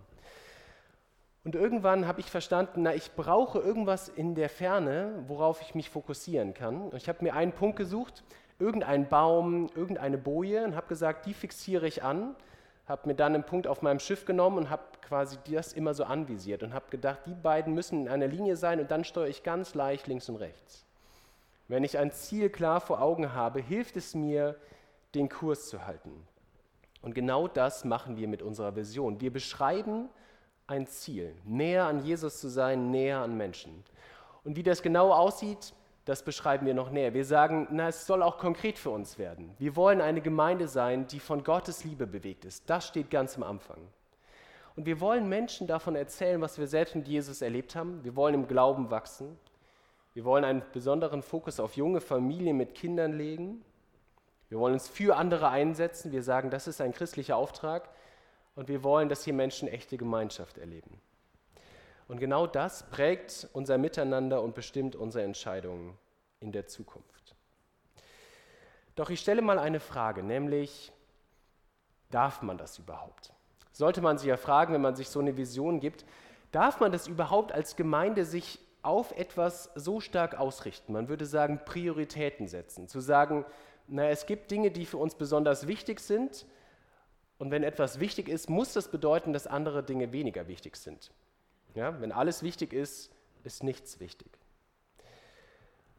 Und 1.45 1.55
irgendwann 1.55 2.07
habe 2.07 2.21
ich 2.21 2.31
verstanden, 2.31 2.83
na, 2.83 2.95
ich 2.95 3.13
brauche 3.13 3.59
irgendwas 3.59 4.09
in 4.09 4.35
der 4.35 4.51
Ferne, 4.51 5.25
worauf 5.27 5.63
ich 5.63 5.75
mich 5.75 5.89
fokussieren 5.89 6.53
kann. 6.53 6.91
Und 6.91 6.97
ich 6.97 7.09
habe 7.09 7.25
mir 7.25 7.35
einen 7.35 7.53
Punkt 7.53 7.77
gesucht, 7.77 8.23
irgendeinen 8.59 9.09
Baum, 9.09 9.69
irgendeine 9.75 10.19
Boje 10.19 10.65
und 10.65 10.77
habe 10.77 10.89
gesagt, 10.89 11.27
die 11.27 11.35
fixiere 11.35 11.87
ich 11.87 12.03
an 12.03 12.35
habe 12.89 13.07
mir 13.07 13.15
dann 13.15 13.35
einen 13.35 13.45
Punkt 13.45 13.67
auf 13.67 13.83
meinem 13.83 14.01
Schiff 14.01 14.25
genommen 14.25 14.57
und 14.57 14.71
habe 14.71 14.83
quasi 15.03 15.37
das 15.51 15.75
immer 15.75 15.93
so 15.93 16.05
anvisiert 16.05 16.63
und 16.63 16.73
habe 16.73 16.87
gedacht, 16.91 17.21
die 17.27 17.35
beiden 17.35 17.75
müssen 17.75 18.03
in 18.03 18.09
einer 18.09 18.27
Linie 18.27 18.57
sein 18.57 18.81
und 18.81 18.91
dann 18.91 19.05
steuere 19.05 19.29
ich 19.29 19.43
ganz 19.43 19.75
leicht 19.75 20.07
links 20.07 20.29
und 20.29 20.37
rechts. 20.37 20.87
Wenn 21.69 21.85
ich 21.85 21.99
ein 21.99 22.13
Ziel 22.13 22.49
klar 22.49 22.81
vor 22.81 23.03
Augen 23.03 23.35
habe, 23.35 23.61
hilft 23.61 23.97
es 23.99 24.15
mir, 24.15 24.57
den 25.15 25.29
Kurs 25.29 25.69
zu 25.69 25.87
halten. 25.87 26.27
Und 27.03 27.15
genau 27.15 27.47
das 27.47 27.85
machen 27.85 28.17
wir 28.17 28.27
mit 28.27 28.43
unserer 28.43 28.75
Vision. 28.75 29.21
Wir 29.21 29.33
beschreiben 29.33 30.09
ein 30.67 30.87
Ziel, 30.87 31.35
näher 31.45 31.85
an 31.85 32.05
Jesus 32.05 32.41
zu 32.41 32.49
sein, 32.49 32.91
näher 32.91 33.19
an 33.19 33.37
Menschen. 33.37 33.85
Und 34.45 34.57
wie 34.57 34.63
das 34.63 34.83
genau 34.83 35.13
aussieht, 35.13 35.75
das 36.09 36.23
beschreiben 36.23 36.65
wir 36.65 36.73
noch 36.73 36.91
näher. 36.91 37.13
Wir 37.13 37.27
sagen, 37.27 37.69
na, 37.71 37.89
es 37.89 38.07
soll 38.07 38.23
auch 38.23 38.39
konkret 38.39 38.79
für 38.79 38.89
uns 38.89 39.19
werden. 39.19 39.55
Wir 39.59 39.77
wollen 39.77 40.01
eine 40.01 40.23
Gemeinde 40.23 40.67
sein, 40.67 41.07
die 41.07 41.21
von 41.21 41.45
Gottes 41.45 41.85
Liebe 41.85 42.07
bewegt 42.07 42.47
ist. 42.47 42.71
Das 42.71 42.89
steht 42.89 43.11
ganz 43.11 43.37
am 43.37 43.43
Anfang. 43.43 43.77
Und 44.75 44.87
wir 44.87 45.03
wollen 45.03 45.29
Menschen 45.29 45.67
davon 45.67 45.95
erzählen, 45.97 46.41
was 46.41 46.59
wir 46.59 46.67
selbst 46.67 46.97
mit 46.97 47.09
Jesus 47.09 47.43
erlebt 47.43 47.77
haben. 47.77 48.03
Wir 48.05 48.17
wollen 48.17 48.33
im 48.33 48.49
Glauben 48.49 48.91
wachsen. 48.91 49.39
Wir 50.15 50.25
wollen 50.25 50.45
einen 50.45 50.63
besonderen 50.73 51.21
Fokus 51.21 51.61
auf 51.61 51.77
junge 51.77 52.01
Familien 52.01 52.57
mit 52.57 52.75
Kindern 52.75 53.13
legen. 53.13 53.63
Wir 54.49 54.59
wollen 54.59 54.73
uns 54.73 54.89
für 54.89 55.15
andere 55.15 55.51
einsetzen. 55.51 56.11
Wir 56.11 56.23
sagen, 56.23 56.49
das 56.49 56.67
ist 56.67 56.81
ein 56.81 56.95
christlicher 56.95 57.37
Auftrag. 57.37 57.87
Und 58.55 58.69
wir 58.69 58.83
wollen, 58.83 59.11
dass 59.11 59.25
hier 59.25 59.35
Menschen 59.35 59.69
echte 59.69 59.99
Gemeinschaft 59.99 60.57
erleben. 60.57 61.03
Und 62.09 62.19
genau 62.19 62.47
das 62.47 62.89
prägt 62.91 63.49
unser 63.53 63.79
Miteinander 63.79 64.43
und 64.43 64.55
bestimmt 64.55 64.97
unsere 64.97 65.25
Entscheidungen 65.25 65.97
in 66.41 66.53
der 66.53 66.67
Zukunft. 66.67 67.37
Doch 68.95 69.11
ich 69.11 69.21
stelle 69.21 69.43
mal 69.43 69.59
eine 69.59 69.79
Frage, 69.79 70.23
nämlich, 70.23 70.91
darf 72.11 72.43
man 72.43 72.59
das 72.59 72.79
überhaupt? 72.79 73.33
Sollte 73.73 74.01
man 74.01 74.19
sich 74.19 74.27
ja 74.27 74.37
fragen, 74.37 74.73
wenn 74.75 74.81
man 74.81 74.97
sich 74.97 75.09
so 75.09 75.21
eine 75.21 75.37
Vision 75.37 75.79
gibt, 75.79 76.05
darf 76.51 76.81
man 76.81 76.91
das 76.91 77.07
überhaupt 77.07 77.53
als 77.53 77.77
Gemeinde 77.77 78.25
sich 78.25 78.59
auf 78.83 79.13
etwas 79.13 79.71
so 79.75 80.01
stark 80.01 80.39
ausrichten? 80.39 80.95
Man 80.95 81.09
würde 81.09 81.27
sagen, 81.27 81.61
Prioritäten 81.65 82.49
setzen. 82.49 82.89
Zu 82.89 83.01
sagen, 83.01 83.45
na, 83.87 84.09
es 84.09 84.27
gibt 84.27 84.51
Dinge, 84.51 84.71
die 84.71 84.87
für 84.87 84.97
uns 84.97 85.15
besonders 85.15 85.67
wichtig 85.67 86.01
sind. 86.01 86.47
Und 87.39 87.51
wenn 87.51 87.63
etwas 87.63 88.01
wichtig 88.01 88.29
ist, 88.29 88.51
muss 88.51 88.73
das 88.73 88.89
bedeuten, 88.89 89.33
dass 89.33 89.47
andere 89.47 89.85
Dinge 89.85 90.11
weniger 90.11 90.49
wichtig 90.49 90.77
sind. 90.77 91.13
Ja, 91.75 92.01
wenn 92.01 92.13
alles 92.13 92.43
wichtig 92.43 92.73
ist, 92.73 93.11
ist 93.45 93.63
nichts 93.63 94.01
wichtig. 94.01 94.31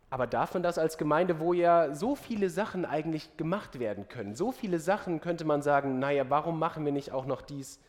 Aber 0.10 0.26
darf 0.26 0.54
man 0.54 0.64
das 0.64 0.78
als 0.78 0.98
Gemeinde, 0.98 1.40
wo 1.40 1.54
ja 1.54 1.94
so 1.94 2.16
viele 2.16 2.50
Sachen 2.50 2.86
eigentlich 2.86 3.38
gemacht 3.38 3.80
werden 3.80 4.08
können? 4.08 4.36
So 4.36 4.52
viele 4.52 4.80
Sachen 4.80 5.22
könnte 5.22 5.46
man 5.46 5.62
sagen, 5.62 6.00
naja, 6.00 6.30
warum 6.30 6.58
machen 6.58 6.84
wir 6.84 6.92
nicht 6.92 7.12
auch 7.12 7.26
noch 7.26 7.42
dies 7.42 7.80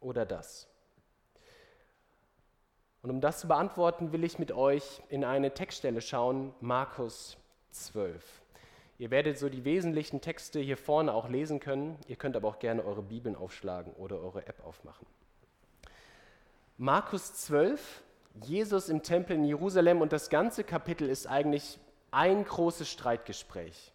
oder 0.00 0.24
das? 0.24 0.68
Und 3.02 3.10
um 3.10 3.20
das 3.20 3.40
zu 3.40 3.48
beantworten, 3.48 4.12
will 4.12 4.24
ich 4.24 4.38
mit 4.38 4.52
euch 4.52 5.02
in 5.08 5.24
eine 5.24 5.52
Textstelle 5.52 6.00
schauen, 6.00 6.54
Markus 6.60 7.36
12. 7.72 8.42
Ihr 8.96 9.10
werdet 9.10 9.38
so 9.38 9.48
die 9.48 9.64
wesentlichen 9.64 10.20
Texte 10.20 10.60
hier 10.60 10.76
vorne 10.76 11.12
auch 11.12 11.28
lesen 11.28 11.58
können. 11.58 11.98
Ihr 12.06 12.16
könnt 12.16 12.36
aber 12.36 12.48
auch 12.48 12.60
gerne 12.60 12.84
eure 12.84 13.02
Bibeln 13.02 13.34
aufschlagen 13.34 13.92
oder 13.94 14.20
eure 14.20 14.46
App 14.46 14.64
aufmachen. 14.64 15.06
Markus 16.76 17.32
12, 17.34 18.02
Jesus 18.42 18.88
im 18.88 19.04
Tempel 19.04 19.36
in 19.36 19.44
Jerusalem 19.44 20.00
und 20.00 20.12
das 20.12 20.28
ganze 20.28 20.64
Kapitel 20.64 21.08
ist 21.08 21.28
eigentlich 21.28 21.78
ein 22.10 22.44
großes 22.44 22.90
Streitgespräch. 22.90 23.92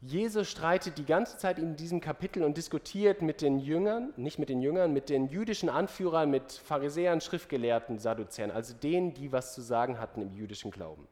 Jesus 0.00 0.48
streitet 0.48 0.96
die 0.96 1.04
ganze 1.04 1.36
Zeit 1.36 1.58
in 1.58 1.76
diesem 1.76 2.00
Kapitel 2.00 2.44
und 2.44 2.56
diskutiert 2.56 3.20
mit 3.20 3.42
den 3.42 3.58
Jüngern, 3.58 4.14
nicht 4.16 4.38
mit 4.38 4.48
den 4.48 4.62
Jüngern, 4.62 4.94
mit 4.94 5.10
den 5.10 5.28
jüdischen 5.28 5.68
Anführern, 5.68 6.30
mit 6.30 6.50
Pharisäern, 6.52 7.20
Schriftgelehrten, 7.20 7.98
Sadduzäern, 7.98 8.50
also 8.50 8.72
denen, 8.72 9.12
die 9.12 9.30
was 9.30 9.52
zu 9.52 9.60
sagen 9.60 9.98
hatten 10.00 10.22
im 10.22 10.32
jüdischen 10.32 10.70
Glauben. 10.70 11.06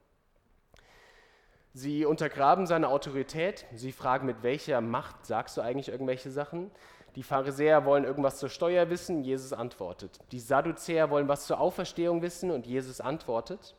Sie 1.75 2.06
untergraben 2.06 2.66
seine 2.66 2.88
Autorität, 2.88 3.66
sie 3.75 3.92
fragen, 3.92 4.25
mit 4.25 4.42
welcher 4.42 4.80
Macht 4.80 5.26
sagst 5.26 5.59
du 5.59 5.61
eigentlich 5.61 5.88
irgendwelche 5.90 6.30
Sachen? 6.30 6.71
Die 7.16 7.23
Pharisäer 7.23 7.85
wollen 7.85 8.04
irgendwas 8.04 8.38
zur 8.38 8.49
Steuer 8.49 8.90
wissen, 8.90 9.23
Jesus 9.23 9.52
antwortet. 9.52 10.18
Die 10.33 10.40
Sadduzäer 10.40 11.11
wollen 11.11 11.28
was 11.28 11.47
zur 11.47 11.61
Auferstehung 11.61 12.23
wissen 12.23 12.50
und 12.50 12.66
Jesus 12.66 13.00
antwortet. 13.00 13.75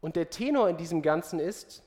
Und 0.00 0.16
der 0.16 0.30
Tenor 0.30 0.68
in 0.68 0.76
diesem 0.76 1.00
Ganzen 1.00 1.38
ist, 1.38 1.82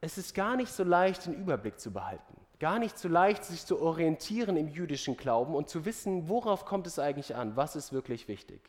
es 0.00 0.18
ist 0.18 0.34
gar 0.34 0.56
nicht 0.56 0.70
so 0.70 0.84
leicht, 0.84 1.26
den 1.26 1.34
Überblick 1.34 1.80
zu 1.80 1.92
behalten. 1.92 2.36
Gar 2.60 2.78
nicht 2.78 2.98
so 2.98 3.08
leicht, 3.08 3.44
sich 3.44 3.64
zu 3.64 3.80
orientieren 3.80 4.56
im 4.56 4.68
jüdischen 4.68 5.16
Glauben 5.16 5.54
und 5.54 5.68
zu 5.68 5.84
wissen, 5.84 6.28
worauf 6.28 6.64
kommt 6.64 6.86
es 6.86 6.98
eigentlich 6.98 7.34
an, 7.34 7.56
was 7.56 7.74
ist 7.74 7.92
wirklich 7.92 8.28
wichtig. 8.28 8.60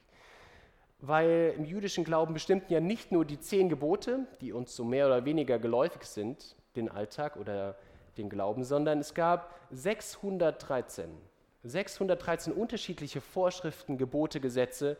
Weil 1.00 1.54
im 1.58 1.66
jüdischen 1.66 2.04
Glauben 2.04 2.34
bestimmten 2.34 2.74
ja 2.74 2.80
nicht 2.80 3.12
nur 3.12 3.24
die 3.24 3.40
zehn 3.40 3.70
Gebote, 3.70 4.26
die 4.42 4.52
uns 4.52 4.76
so 4.76 4.84
mehr 4.84 5.06
oder 5.08 5.26
weniger 5.26 5.60
geläufig 5.60 6.04
sind, 6.04 6.56
den 6.76 6.90
Alltag 6.90 7.38
oder 7.38 7.78
den 8.18 8.30
Glauben, 8.30 8.64
sondern 8.64 9.00
es 9.00 9.14
gab 9.14 9.54
613, 9.72 11.10
613 11.64 12.54
unterschiedliche 12.54 13.22
Vorschriften, 13.22 13.98
Gebote, 13.98 14.40
Gesetze, 14.40 14.98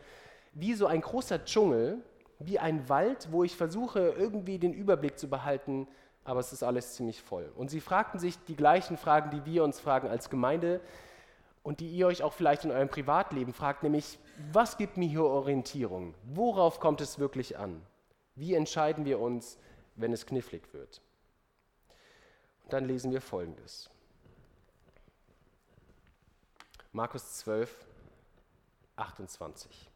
wie 0.52 0.74
so 0.74 0.86
ein 0.86 1.00
großer 1.00 1.44
Dschungel, 1.44 1.98
wie 2.38 2.58
ein 2.58 2.88
Wald, 2.88 3.28
wo 3.30 3.44
ich 3.44 3.56
versuche, 3.56 4.14
irgendwie 4.16 4.58
den 4.58 4.72
Überblick 4.72 5.18
zu 5.18 5.28
behalten, 5.28 5.88
aber 6.24 6.40
es 6.40 6.52
ist 6.52 6.62
alles 6.62 6.94
ziemlich 6.94 7.22
voll. 7.22 7.50
Und 7.56 7.70
sie 7.70 7.80
fragten 7.80 8.20
sich 8.20 8.38
die 8.44 8.56
gleichen 8.56 8.96
Fragen, 8.96 9.30
die 9.30 9.44
wir 9.44 9.64
uns 9.64 9.80
fragen 9.80 10.08
als 10.08 10.30
Gemeinde 10.30 10.80
und 11.62 11.80
die 11.80 11.88
ihr 11.88 12.06
euch 12.06 12.22
auch 12.22 12.32
vielleicht 12.32 12.64
in 12.64 12.70
eurem 12.70 12.88
Privatleben 12.88 13.52
fragt, 13.52 13.82
nämlich, 13.82 14.18
was 14.52 14.76
gibt 14.76 14.96
mir 14.96 15.08
hier 15.08 15.24
Orientierung? 15.24 16.14
Worauf 16.24 16.80
kommt 16.80 17.00
es 17.00 17.18
wirklich 17.18 17.58
an? 17.58 17.82
Wie 18.36 18.54
entscheiden 18.54 19.04
wir 19.04 19.18
uns, 19.18 19.58
wenn 19.96 20.12
es 20.12 20.26
knifflig 20.26 20.72
wird? 20.72 21.02
Dann 22.68 22.84
lesen 22.86 23.12
wir 23.12 23.20
folgendes. 23.20 23.90
Markus 26.92 27.38
12, 27.38 27.86
28. 28.96 29.90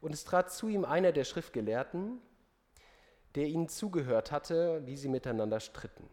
Und 0.00 0.14
es 0.14 0.24
trat 0.24 0.52
zu 0.52 0.68
ihm 0.68 0.84
einer 0.84 1.12
der 1.12 1.24
Schriftgelehrten, 1.24 2.20
der 3.34 3.46
ihnen 3.46 3.68
zugehört 3.68 4.32
hatte, 4.32 4.86
wie 4.86 4.96
sie 4.96 5.08
miteinander 5.08 5.60
stritten. 5.60 6.08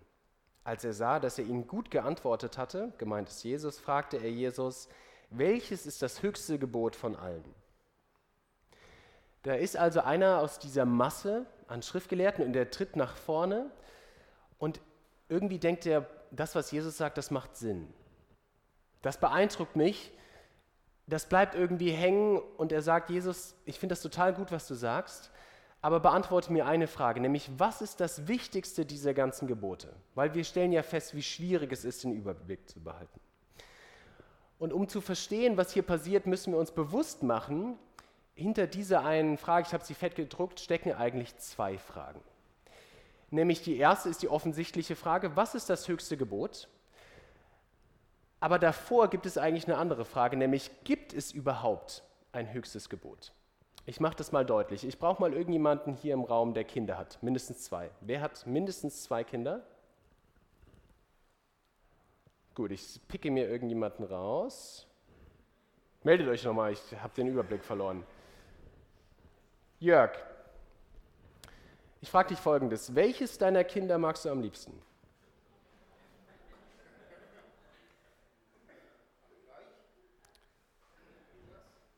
Als 0.64 0.84
er 0.84 0.94
sah, 0.94 1.20
dass 1.20 1.38
er 1.38 1.46
ihnen 1.46 1.68
gut 1.68 1.92
geantwortet 1.92 2.58
hatte, 2.58 2.92
gemeint 2.98 3.30
ist 3.30 3.44
Jesus, 3.44 3.78
fragte 3.78 4.18
er 4.18 4.32
Jesus, 4.32 4.90
welches 5.30 5.86
ist 5.86 6.02
das 6.02 6.24
höchste 6.24 6.58
Gebot 6.58 6.96
von 6.96 7.16
allen? 7.16 7.46
Da 9.44 9.54
ist 9.54 9.78
also 9.78 10.02
einer 10.02 10.40
aus 10.40 10.58
dieser 10.58 10.86
Masse 10.86 11.46
an 11.68 11.84
Schriftgelehrten 11.84 12.44
und 12.44 12.54
der 12.54 12.72
tritt 12.72 12.96
nach 12.96 13.16
vorne 13.16 13.70
und 14.58 14.82
irgendwie 15.30 15.60
denkt 15.60 15.86
er, 15.86 16.08
das, 16.32 16.56
was 16.56 16.72
Jesus 16.72 16.98
sagt, 16.98 17.18
das 17.18 17.32
macht 17.32 17.56
Sinn. 17.56 17.88
Das 19.02 19.20
beeindruckt 19.20 19.76
mich, 19.76 20.12
das 21.08 21.28
bleibt 21.28 21.56
irgendwie 21.56 21.92
hängen 21.92 22.40
und 22.58 22.72
er 22.72 22.82
sagt, 22.82 23.10
Jesus, 23.10 23.56
ich 23.66 23.80
finde 23.80 23.94
das 23.94 24.02
total 24.02 24.34
gut, 24.34 24.52
was 24.52 24.68
du 24.68 24.74
sagst, 24.74 25.32
aber 25.82 26.00
beantworte 26.00 26.52
mir 26.52 26.66
eine 26.66 26.88
Frage, 26.88 27.20
nämlich 27.20 27.48
was 27.58 27.82
ist 27.82 28.00
das 28.00 28.28
Wichtigste 28.28 28.86
dieser 28.86 29.14
ganzen 29.14 29.48
Gebote? 29.48 29.94
Weil 30.16 30.34
wir 30.34 30.44
stellen 30.44 30.72
ja 30.72 30.82
fest, 30.82 31.14
wie 31.14 31.22
schwierig 31.22 31.72
es 31.72 31.86
ist, 31.86 32.04
den 32.04 32.14
Überblick 32.14 32.68
zu 32.68 32.84
behalten. 32.84 33.20
Und 34.58 34.74
um 34.74 34.88
zu 34.88 35.02
verstehen, 35.02 35.58
was 35.58 35.74
hier 35.74 35.84
passiert, 35.84 36.26
müssen 36.26 36.54
wir 36.54 36.60
uns 36.60 36.72
bewusst 36.72 37.22
machen, 37.22 37.78
hinter 38.34 38.68
dieser 38.68 39.06
einen 39.06 39.38
Frage, 39.38 39.68
ich 39.68 39.74
habe 39.74 39.86
sie 39.86 39.94
fett 39.94 40.16
gedruckt, 40.16 40.60
stecken 40.60 40.92
eigentlich 40.94 41.38
zwei 41.38 41.78
Fragen. 41.78 42.20
Nämlich 43.36 43.62
die 43.62 43.78
erste 43.78 44.08
ist 44.08 44.22
die 44.22 44.30
offensichtliche 44.30 44.96
Frage, 44.96 45.36
was 45.36 45.56
ist 45.56 45.70
das 45.70 45.90
höchste 45.90 46.16
Gebot? 46.16 46.70
Aber 48.40 48.60
davor 48.60 49.10
gibt 49.10 49.26
es 49.26 49.38
eigentlich 49.38 49.68
eine 49.68 49.78
andere 49.78 50.06
Frage, 50.06 50.38
nämlich 50.38 50.72
gibt 50.86 51.14
es 51.14 51.34
überhaupt 51.34 52.04
ein 52.32 52.54
höchstes 52.54 52.88
Gebot? 52.88 53.34
Ich 53.86 54.00
mache 54.00 54.16
das 54.16 54.32
mal 54.32 54.46
deutlich. 54.46 54.88
Ich 54.88 54.98
brauche 55.00 55.22
mal 55.22 55.34
irgendjemanden 55.34 55.96
hier 55.96 56.14
im 56.14 56.24
Raum, 56.24 56.54
der 56.54 56.64
Kinder 56.64 56.98
hat. 56.98 57.22
Mindestens 57.22 57.66
zwei. 57.66 57.92
Wer 58.00 58.22
hat 58.22 58.48
mindestens 58.48 59.04
zwei 59.04 59.26
Kinder? 59.26 59.68
Gut, 62.54 62.72
ich 62.72 63.02
picke 63.10 63.30
mir 63.32 63.50
irgendjemanden 63.50 64.06
raus. 64.06 64.88
Meldet 66.04 66.30
euch 66.30 66.46
nochmal, 66.46 66.72
ich 66.72 66.82
habe 67.02 67.14
den 67.14 67.28
Überblick 67.28 67.66
verloren. 67.66 68.06
Jörg, 69.80 70.12
ich 72.06 72.12
frage 72.12 72.30
dich 72.30 72.40
folgendes: 72.40 72.94
Welches 72.94 73.40
deiner 73.40 73.64
Kinder 73.64 73.98
magst 73.98 74.26
du 74.26 74.30
am 74.30 74.40
liebsten? 74.40 74.80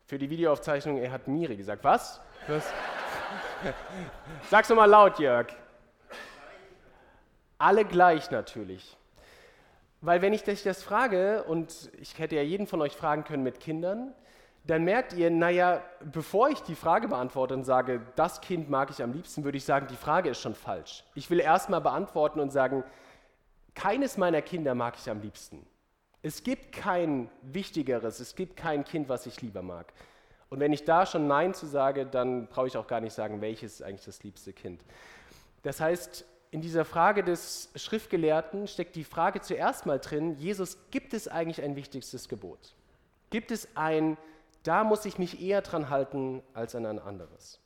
Für 0.05 0.17
die 0.17 0.29
Videoaufzeichnung, 0.29 0.97
er 0.99 1.11
hat 1.11 1.27
Miri 1.27 1.57
gesagt. 1.57 1.83
Was? 1.83 2.21
Was? 2.47 2.71
Sag's 4.49 4.69
nochmal 4.69 4.89
laut, 4.89 5.19
Jörg. 5.19 5.47
Alle 7.57 7.83
gleich 7.83 8.31
natürlich. 8.31 8.95
Weil 9.99 10.21
wenn 10.21 10.31
ich 10.31 10.43
dich 10.43 10.63
das 10.63 10.83
frage, 10.83 11.43
und 11.43 11.91
ich 11.99 12.17
hätte 12.17 12.37
ja 12.37 12.43
jeden 12.43 12.65
von 12.65 12.81
euch 12.81 12.95
fragen 12.95 13.25
können 13.25 13.43
mit 13.43 13.59
Kindern, 13.59 14.13
dann 14.67 14.83
merkt 14.83 15.13
ihr, 15.13 15.31
naja, 15.31 15.81
bevor 16.11 16.49
ich 16.49 16.59
die 16.61 16.75
Frage 16.75 17.07
beantworte 17.07 17.53
und 17.53 17.63
sage, 17.63 18.01
das 18.15 18.41
Kind 18.41 18.69
mag 18.69 18.89
ich 18.89 19.01
am 19.01 19.13
liebsten, 19.13 19.43
würde 19.43 19.57
ich 19.57 19.65
sagen, 19.65 19.87
die 19.89 19.95
Frage 19.95 20.29
ist 20.29 20.41
schon 20.41 20.55
falsch. 20.55 21.03
Ich 21.15 21.29
will 21.29 21.39
erstmal 21.39 21.81
beantworten 21.81 22.39
und 22.39 22.51
sagen, 22.51 22.83
keines 23.73 24.17
meiner 24.17 24.41
Kinder 24.41 24.75
mag 24.75 24.95
ich 24.97 25.09
am 25.09 25.21
liebsten. 25.21 25.65
Es 26.21 26.43
gibt 26.43 26.73
kein 26.73 27.29
wichtigeres, 27.41 28.19
es 28.19 28.35
gibt 28.35 28.57
kein 28.57 28.83
Kind, 28.83 29.07
was 29.07 29.25
ich 29.25 29.41
lieber 29.41 29.61
mag. 29.61 29.93
Und 30.49 30.59
wenn 30.59 30.73
ich 30.73 30.83
da 30.83 31.05
schon 31.05 31.27
Nein 31.27 31.53
zu 31.53 31.65
sage, 31.65 32.05
dann 32.05 32.47
brauche 32.47 32.67
ich 32.67 32.77
auch 32.77 32.87
gar 32.87 33.01
nicht 33.01 33.13
sagen, 33.13 33.41
welches 33.41 33.75
ist 33.75 33.83
eigentlich 33.83 34.05
das 34.05 34.23
liebste 34.23 34.53
Kind. 34.53 34.81
Das 35.63 35.79
heißt, 35.79 36.25
in 36.51 36.61
dieser 36.61 36.85
Frage 36.85 37.23
des 37.23 37.69
Schriftgelehrten 37.75 38.67
steckt 38.67 38.95
die 38.95 39.03
Frage 39.03 39.41
zuerst 39.41 39.85
mal 39.85 39.99
drin, 39.99 40.35
Jesus, 40.37 40.77
gibt 40.91 41.13
es 41.13 41.27
eigentlich 41.27 41.61
ein 41.61 41.75
wichtigstes 41.75 42.29
Gebot? 42.29 42.73
Gibt 43.29 43.51
es 43.51 43.67
ein, 43.75 44.17
da 44.67 44.83
muss 44.83 45.05
ich 45.05 45.17
mich 45.17 45.41
eher 45.41 45.61
dran 45.61 45.89
halten 45.89 46.43
als 46.53 46.75
an 46.75 46.85
ein 46.85 46.99
anderes? 46.99 47.59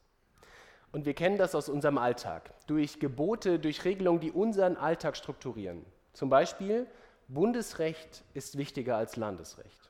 Und 0.91 1.05
wir 1.05 1.13
kennen 1.13 1.37
das 1.37 1.55
aus 1.55 1.69
unserem 1.69 1.97
Alltag, 1.97 2.51
durch 2.67 2.99
Gebote, 2.99 3.59
durch 3.59 3.85
Regelungen, 3.85 4.19
die 4.19 4.31
unseren 4.31 4.75
Alltag 4.75 5.17
strukturieren. 5.17 5.85
Zum 6.13 6.29
Beispiel, 6.29 6.85
Bundesrecht 7.27 8.23
ist 8.33 8.57
wichtiger 8.57 8.97
als 8.97 9.15
Landesrecht. 9.15 9.89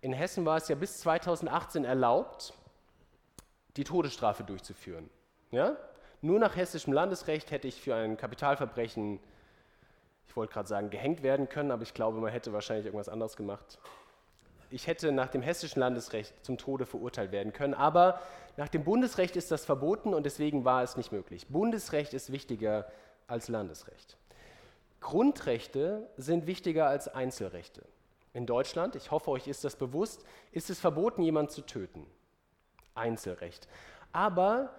In 0.00 0.12
Hessen 0.12 0.46
war 0.46 0.56
es 0.56 0.68
ja 0.68 0.76
bis 0.76 1.00
2018 1.00 1.84
erlaubt, 1.84 2.54
die 3.76 3.84
Todesstrafe 3.84 4.44
durchzuführen. 4.44 5.10
Ja? 5.50 5.76
Nur 6.22 6.38
nach 6.38 6.56
hessischem 6.56 6.92
Landesrecht 6.92 7.50
hätte 7.50 7.68
ich 7.68 7.80
für 7.80 7.94
ein 7.94 8.16
Kapitalverbrechen, 8.16 9.20
ich 10.26 10.36
wollte 10.36 10.52
gerade 10.52 10.68
sagen, 10.68 10.90
gehängt 10.90 11.22
werden 11.22 11.48
können, 11.48 11.70
aber 11.70 11.82
ich 11.82 11.94
glaube, 11.94 12.18
man 12.18 12.32
hätte 12.32 12.52
wahrscheinlich 12.52 12.86
irgendwas 12.86 13.08
anderes 13.08 13.36
gemacht. 13.36 13.78
Ich 14.70 14.86
hätte 14.86 15.12
nach 15.12 15.28
dem 15.28 15.42
hessischen 15.42 15.80
Landesrecht 15.80 16.34
zum 16.44 16.58
Tode 16.58 16.84
verurteilt 16.84 17.32
werden 17.32 17.52
können, 17.52 17.74
aber 17.74 18.20
nach 18.56 18.68
dem 18.68 18.84
Bundesrecht 18.84 19.36
ist 19.36 19.50
das 19.50 19.64
verboten 19.64 20.12
und 20.12 20.24
deswegen 20.26 20.64
war 20.64 20.82
es 20.82 20.96
nicht 20.96 21.12
möglich. 21.12 21.46
Bundesrecht 21.48 22.12
ist 22.12 22.32
wichtiger 22.32 22.90
als 23.26 23.48
Landesrecht. 23.48 24.16
Grundrechte 25.00 26.10
sind 26.16 26.46
wichtiger 26.46 26.88
als 26.88 27.08
Einzelrechte. 27.08 27.84
In 28.34 28.46
Deutschland, 28.46 28.94
ich 28.96 29.10
hoffe, 29.10 29.30
euch 29.30 29.46
ist 29.46 29.64
das 29.64 29.76
bewusst, 29.76 30.24
ist 30.52 30.70
es 30.70 30.78
verboten, 30.78 31.22
jemanden 31.22 31.50
zu 31.50 31.62
töten. 31.62 32.06
Einzelrecht. 32.94 33.68
Aber 34.12 34.74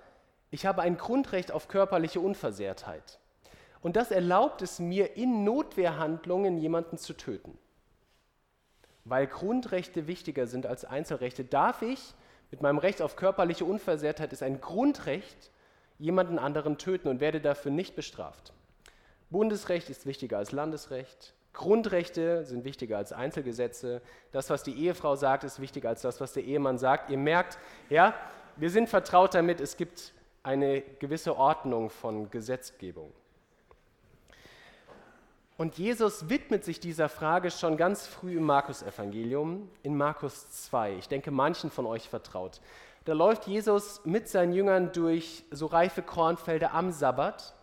ich 0.52 0.65
habe 0.65 0.82
ein 0.82 0.97
Grundrecht 0.97 1.52
auf 1.52 1.67
körperliche 1.67 2.19
Unversehrtheit. 2.19 3.19
Und 3.82 3.95
das 3.95 4.12
erlaubt 4.12 4.62
es 4.62 4.80
mir, 4.80 5.15
in 5.15 5.43
Notwehrhandlungen 5.43 6.58
jemanden 6.58 6.97
zu 6.97 7.13
töten. 7.13 7.58
Weil 9.05 9.27
Grundrechte 9.27 10.07
wichtiger 10.07 10.47
sind 10.47 10.65
als 10.65 10.85
Einzelrechte, 10.85 11.43
darf 11.43 11.81
ich 11.81 12.13
mit 12.51 12.62
meinem 12.62 12.79
Recht 12.79 13.01
auf 13.01 13.15
körperliche 13.15 13.65
Unversehrtheit 13.65 14.33
ist 14.33 14.41
ein 14.41 14.59
Grundrecht, 14.59 15.51
jemanden 15.99 16.39
anderen 16.39 16.77
töten 16.77 17.07
und 17.07 17.19
werde 17.19 17.41
dafür 17.41 17.71
nicht 17.71 17.95
bestraft. 17.95 18.53
Bundesrecht 19.29 19.89
ist 19.89 20.05
wichtiger 20.05 20.38
als 20.39 20.51
Landesrecht. 20.51 21.35
Grundrechte 21.53 22.45
sind 22.45 22.63
wichtiger 22.63 22.97
als 22.97 23.12
Einzelgesetze. 23.12 24.01
Das, 24.31 24.49
was 24.49 24.63
die 24.63 24.73
Ehefrau 24.73 25.15
sagt, 25.15 25.43
ist 25.43 25.59
wichtiger 25.59 25.89
als 25.89 26.01
das, 26.01 26.21
was 26.21 26.33
der 26.33 26.43
Ehemann 26.43 26.77
sagt. 26.77 27.09
Ihr 27.12 27.17
merkt, 27.17 27.59
ja, 27.89 28.15
wir 28.55 28.69
sind 28.69 28.89
vertraut 28.89 29.33
damit, 29.33 29.59
es 29.62 29.77
gibt 29.77 30.13
eine 30.41 30.81
gewisse 30.81 31.35
Ordnung 31.35 31.89
von 31.89 32.31
Gesetzgebung. 32.31 33.12
Und 35.60 35.78
Jesus 35.78 36.30
widmet 36.30 36.63
sich 36.63 36.80
dieser 36.80 37.10
Frage 37.10 37.52
schon 37.52 37.76
ganz 37.76 38.08
früh 38.08 38.38
im 38.38 38.45
Markus-Evangelium, 38.45 39.69
in 39.84 39.98
Markus 39.98 40.50
2. 40.52 40.93
Ich 41.00 41.10
denke, 41.10 41.32
manchen 41.32 41.69
von 41.69 41.86
euch 41.86 42.08
vertraut. 42.08 42.62
Da 43.04 43.12
läuft 43.12 43.45
Jesus 43.45 44.00
mit 44.06 44.30
seinen 44.30 44.54
Jüngern 44.54 44.93
durch 44.93 45.43
so 45.52 45.65
reife 45.65 46.02
Kornfelder 46.02 46.74
am 46.74 46.91
Sabbat 46.91 47.54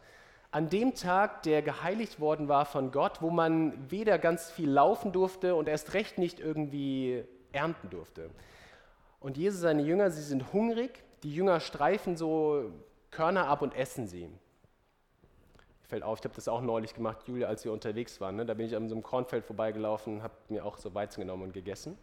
an 0.50 0.68
dem 0.68 0.94
Tag, 0.94 1.42
der 1.44 1.62
geheiligt 1.62 2.20
worden 2.20 2.48
war 2.48 2.66
von 2.66 2.92
Gott, 2.92 3.22
wo 3.22 3.30
man 3.30 3.90
weder 3.90 4.18
ganz 4.18 4.50
viel 4.50 4.68
laufen 4.68 5.12
durfte 5.12 5.54
und 5.54 5.66
erst 5.66 5.94
recht 5.94 6.18
nicht 6.18 6.38
irgendwie 6.38 7.24
ernten 7.52 7.88
durfte. 7.88 8.28
Und 9.20 9.38
Jesus, 9.38 9.62
seine 9.62 9.80
Jünger, 9.80 10.10
sie 10.10 10.20
sind 10.20 10.52
hungrig, 10.52 11.02
die 11.22 11.34
Jünger 11.34 11.60
streifen 11.60 12.14
so 12.14 12.72
Körner 13.10 13.48
ab 13.48 13.62
und 13.62 13.74
essen 13.74 14.06
sie. 14.06 14.28
Fällt 15.88 16.02
auf, 16.02 16.18
ich 16.18 16.24
habe 16.24 16.34
das 16.34 16.48
auch 16.48 16.62
neulich 16.62 16.94
gemacht, 16.94 17.18
Julia, 17.26 17.46
als 17.46 17.64
wir 17.64 17.72
unterwegs 17.72 18.20
waren. 18.20 18.36
Ne? 18.36 18.44
Da 18.44 18.54
bin 18.54 18.66
ich 18.66 18.74
an 18.74 18.88
so 18.88 18.94
einem 18.94 19.02
Kornfeld 19.02 19.44
vorbeigelaufen, 19.44 20.22
habe 20.22 20.34
mir 20.48 20.64
auch 20.64 20.78
so 20.78 20.94
Weizen 20.94 21.20
genommen 21.20 21.44
und 21.44 21.52
gegessen. 21.52 21.96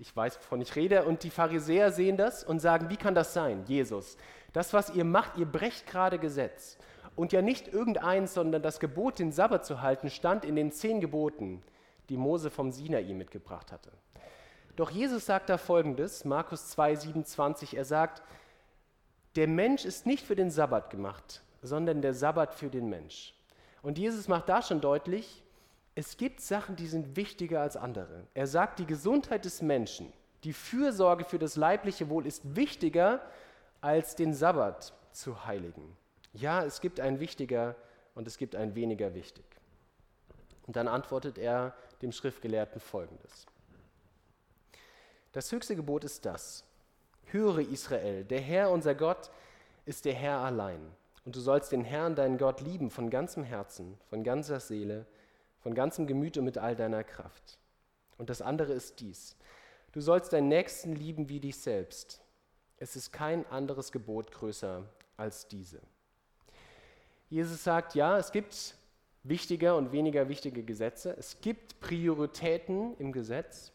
Ich 0.00 0.14
weiß, 0.14 0.36
wovon 0.38 0.60
ich 0.60 0.74
rede. 0.74 1.04
Und 1.04 1.22
die 1.22 1.30
Pharisäer 1.30 1.92
sehen 1.92 2.16
das 2.16 2.42
und 2.42 2.58
sagen, 2.58 2.90
wie 2.90 2.96
kann 2.96 3.14
das 3.14 3.32
sein, 3.32 3.64
Jesus? 3.66 4.16
Das, 4.52 4.72
was 4.72 4.90
ihr 4.90 5.04
macht, 5.04 5.38
ihr 5.38 5.46
brecht 5.46 5.86
gerade 5.86 6.18
Gesetz. 6.18 6.76
Und 7.14 7.32
ja 7.32 7.42
nicht 7.42 7.68
irgendeins, 7.68 8.34
sondern 8.34 8.62
das 8.62 8.80
Gebot, 8.80 9.20
den 9.20 9.30
Sabbat 9.30 9.64
zu 9.64 9.80
halten, 9.80 10.10
stand 10.10 10.44
in 10.44 10.56
den 10.56 10.72
zehn 10.72 11.00
Geboten, 11.00 11.62
die 12.08 12.16
Mose 12.16 12.50
vom 12.50 12.72
Sinai 12.72 13.04
mitgebracht 13.14 13.70
hatte. 13.70 13.92
Doch 14.74 14.90
Jesus 14.90 15.26
sagt 15.26 15.48
da 15.50 15.56
folgendes, 15.56 16.24
Markus 16.24 16.70
2, 16.70 16.96
27, 16.96 17.76
er 17.76 17.84
sagt, 17.84 18.22
der 19.36 19.46
Mensch 19.46 19.84
ist 19.84 20.04
nicht 20.04 20.26
für 20.26 20.34
den 20.34 20.50
Sabbat 20.50 20.90
gemacht, 20.90 21.43
sondern 21.64 22.02
der 22.02 22.14
Sabbat 22.14 22.54
für 22.54 22.68
den 22.68 22.88
Mensch. 22.88 23.34
Und 23.82 23.98
Jesus 23.98 24.28
macht 24.28 24.48
da 24.48 24.62
schon 24.62 24.80
deutlich, 24.80 25.42
es 25.94 26.16
gibt 26.16 26.40
Sachen, 26.40 26.76
die 26.76 26.86
sind 26.86 27.16
wichtiger 27.16 27.60
als 27.60 27.76
andere. 27.76 28.26
Er 28.34 28.46
sagt, 28.46 28.78
die 28.78 28.86
Gesundheit 28.86 29.44
des 29.44 29.62
Menschen, 29.62 30.12
die 30.42 30.52
Fürsorge 30.52 31.24
für 31.24 31.38
das 31.38 31.56
leibliche 31.56 32.08
Wohl 32.08 32.26
ist 32.26 32.56
wichtiger 32.56 33.20
als 33.80 34.14
den 34.14 34.34
Sabbat 34.34 34.92
zu 35.12 35.46
heiligen. 35.46 35.96
Ja, 36.32 36.64
es 36.64 36.80
gibt 36.80 37.00
ein 37.00 37.20
wichtiger 37.20 37.76
und 38.14 38.26
es 38.26 38.38
gibt 38.38 38.56
ein 38.56 38.74
weniger 38.74 39.14
wichtig. 39.14 39.44
Und 40.66 40.76
dann 40.76 40.88
antwortet 40.88 41.38
er 41.38 41.74
dem 42.02 42.12
Schriftgelehrten 42.12 42.80
folgendes. 42.80 43.46
Das 45.32 45.50
höchste 45.50 45.76
Gebot 45.76 46.04
ist 46.04 46.24
das. 46.26 46.64
Höre 47.26 47.58
Israel, 47.58 48.24
der 48.24 48.40
Herr 48.40 48.70
unser 48.70 48.94
Gott 48.94 49.30
ist 49.86 50.04
der 50.04 50.14
Herr 50.14 50.38
allein. 50.38 50.80
Und 51.24 51.36
du 51.36 51.40
sollst 51.40 51.72
den 51.72 51.84
Herrn, 51.84 52.14
deinen 52.14 52.38
Gott, 52.38 52.60
lieben 52.60 52.90
von 52.90 53.10
ganzem 53.10 53.44
Herzen, 53.44 53.98
von 54.10 54.24
ganzer 54.24 54.60
Seele, 54.60 55.06
von 55.58 55.74
ganzem 55.74 56.06
Gemüt 56.06 56.36
und 56.36 56.44
mit 56.44 56.58
all 56.58 56.76
deiner 56.76 57.02
Kraft. 57.02 57.58
Und 58.18 58.30
das 58.30 58.42
andere 58.42 58.72
ist 58.72 59.00
dies. 59.00 59.36
Du 59.92 60.00
sollst 60.00 60.32
deinen 60.32 60.48
Nächsten 60.48 60.94
lieben 60.94 61.28
wie 61.28 61.40
dich 61.40 61.56
selbst. 61.56 62.20
Es 62.76 62.96
ist 62.96 63.12
kein 63.12 63.46
anderes 63.46 63.92
Gebot 63.92 64.32
größer 64.32 64.84
als 65.16 65.48
diese. 65.48 65.80
Jesus 67.30 67.64
sagt, 67.64 67.94
ja, 67.94 68.18
es 68.18 68.30
gibt 68.30 68.76
wichtige 69.22 69.74
und 69.74 69.92
weniger 69.92 70.28
wichtige 70.28 70.62
Gesetze. 70.62 71.16
Es 71.18 71.40
gibt 71.40 71.80
Prioritäten 71.80 72.96
im 72.98 73.12
Gesetz. 73.12 73.72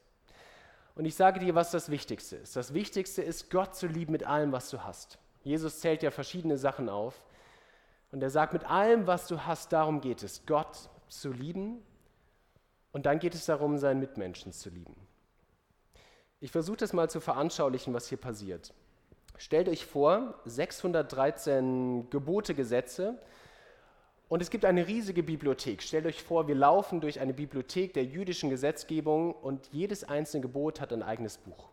Und 0.96 1.06
ich 1.06 1.16
sage 1.16 1.40
dir, 1.40 1.56
was 1.56 1.72
das 1.72 1.90
Wichtigste 1.90 2.36
ist. 2.36 2.56
Das 2.56 2.74
Wichtigste 2.74 3.22
ist, 3.22 3.50
Gott 3.50 3.76
zu 3.76 3.88
lieben 3.88 4.12
mit 4.12 4.26
allem, 4.26 4.52
was 4.52 4.70
du 4.70 4.84
hast. 4.84 5.18
Jesus 5.44 5.80
zählt 5.80 6.04
ja 6.04 6.12
verschiedene 6.12 6.58
Sachen 6.58 6.90
auf. 6.90 7.24
Und 8.12 8.24
er 8.24 8.30
sagt, 8.30 8.54
mit 8.54 8.70
allem, 8.70 9.08
was 9.08 9.28
du 9.28 9.46
hast, 9.46 9.72
darum 9.72 10.02
geht 10.02 10.24
es, 10.24 10.46
Gott 10.46 10.90
zu 11.08 11.32
lieben. 11.32 11.82
Und 12.92 13.06
dann 13.06 13.20
geht 13.20 13.36
es 13.36 13.46
darum, 13.46 13.78
seinen 13.78 14.00
Mitmenschen 14.00 14.52
zu 14.52 14.70
lieben. 14.70 14.96
Ich 16.40 16.52
versuche 16.52 16.78
das 16.78 16.94
mal 16.94 17.10
zu 17.10 17.20
veranschaulichen, 17.20 17.94
was 17.94 18.08
hier 18.08 18.18
passiert. 18.18 18.74
Stellt 19.38 19.70
euch 19.70 19.86
vor, 19.86 20.36
613 20.46 22.10
Gebote, 22.10 22.56
Gesetze 22.56 23.18
und 24.28 24.42
es 24.42 24.50
gibt 24.50 24.66
eine 24.66 24.88
riesige 24.88 25.24
Bibliothek. 25.24 25.82
Stellt 25.82 26.06
euch 26.06 26.22
vor, 26.22 26.48
wir 26.48 26.56
laufen 26.56 27.02
durch 27.02 27.20
eine 27.20 27.34
Bibliothek 27.34 27.94
der 27.94 28.06
jüdischen 28.06 28.50
Gesetzgebung 28.50 29.34
und 29.34 29.68
jedes 29.72 30.04
einzelne 30.04 30.42
Gebot 30.42 30.82
hat 30.82 30.94
ein 30.94 31.04
eigenes 31.04 31.38
Buch. 31.38 31.70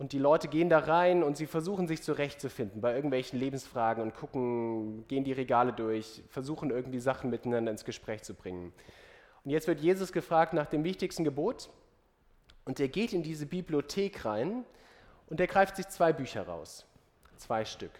Und 0.00 0.12
die 0.12 0.18
Leute 0.18 0.48
gehen 0.48 0.70
da 0.70 0.78
rein 0.78 1.22
und 1.22 1.36
sie 1.36 1.44
versuchen 1.44 1.86
sich 1.86 2.00
zurechtzufinden 2.02 2.80
bei 2.80 2.94
irgendwelchen 2.94 3.38
Lebensfragen 3.38 4.02
und 4.02 4.14
gucken, 4.14 5.06
gehen 5.08 5.24
die 5.24 5.32
Regale 5.34 5.74
durch, 5.74 6.22
versuchen 6.30 6.70
irgendwie 6.70 7.00
Sachen 7.00 7.28
miteinander 7.28 7.70
ins 7.70 7.84
Gespräch 7.84 8.22
zu 8.22 8.32
bringen. 8.32 8.72
Und 9.44 9.50
jetzt 9.50 9.66
wird 9.68 9.80
Jesus 9.80 10.10
gefragt 10.10 10.54
nach 10.54 10.64
dem 10.64 10.84
wichtigsten 10.84 11.22
Gebot 11.22 11.68
und 12.64 12.80
er 12.80 12.88
geht 12.88 13.12
in 13.12 13.22
diese 13.22 13.44
Bibliothek 13.44 14.24
rein 14.24 14.64
und 15.28 15.38
er 15.38 15.46
greift 15.46 15.76
sich 15.76 15.86
zwei 15.88 16.14
Bücher 16.14 16.46
raus, 16.46 16.86
zwei 17.36 17.66
Stück. 17.66 17.92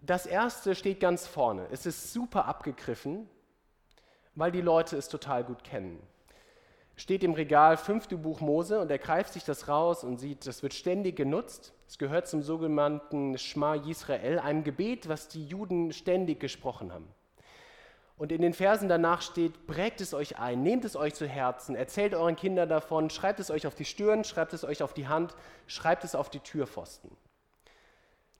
Das 0.00 0.24
erste 0.24 0.74
steht 0.74 0.98
ganz 0.98 1.26
vorne. 1.26 1.66
Es 1.70 1.84
ist 1.84 2.14
super 2.14 2.46
abgegriffen, 2.46 3.28
weil 4.34 4.50
die 4.50 4.62
Leute 4.62 4.96
es 4.96 5.10
total 5.10 5.44
gut 5.44 5.62
kennen 5.62 6.00
steht 6.96 7.22
im 7.22 7.34
Regal 7.34 7.76
fünfte 7.76 8.16
Buch 8.16 8.40
Mose 8.40 8.80
und 8.80 8.90
er 8.90 8.98
greift 8.98 9.34
sich 9.34 9.44
das 9.44 9.68
raus 9.68 10.02
und 10.02 10.18
sieht, 10.18 10.46
das 10.46 10.62
wird 10.62 10.72
ständig 10.72 11.16
genutzt. 11.16 11.74
Es 11.86 11.98
gehört 11.98 12.26
zum 12.26 12.42
sogenannten 12.42 13.38
Schma 13.38 13.74
Yisrael, 13.74 14.38
einem 14.38 14.64
Gebet, 14.64 15.08
was 15.08 15.28
die 15.28 15.46
Juden 15.46 15.92
ständig 15.92 16.40
gesprochen 16.40 16.92
haben. 16.92 17.08
Und 18.18 18.32
in 18.32 18.40
den 18.40 18.54
Versen 18.54 18.88
danach 18.88 19.20
steht, 19.20 19.66
prägt 19.66 20.00
es 20.00 20.14
euch 20.14 20.38
ein, 20.38 20.62
nehmt 20.62 20.86
es 20.86 20.96
euch 20.96 21.14
zu 21.14 21.28
Herzen, 21.28 21.76
erzählt 21.76 22.14
euren 22.14 22.34
Kindern 22.34 22.70
davon, 22.70 23.10
schreibt 23.10 23.40
es 23.40 23.50
euch 23.50 23.66
auf 23.66 23.74
die 23.74 23.84
Stirn, 23.84 24.24
schreibt 24.24 24.54
es 24.54 24.64
euch 24.64 24.82
auf 24.82 24.94
die 24.94 25.06
Hand, 25.06 25.36
schreibt 25.66 26.02
es 26.02 26.14
auf 26.14 26.30
die 26.30 26.40
Türpfosten. 26.40 27.10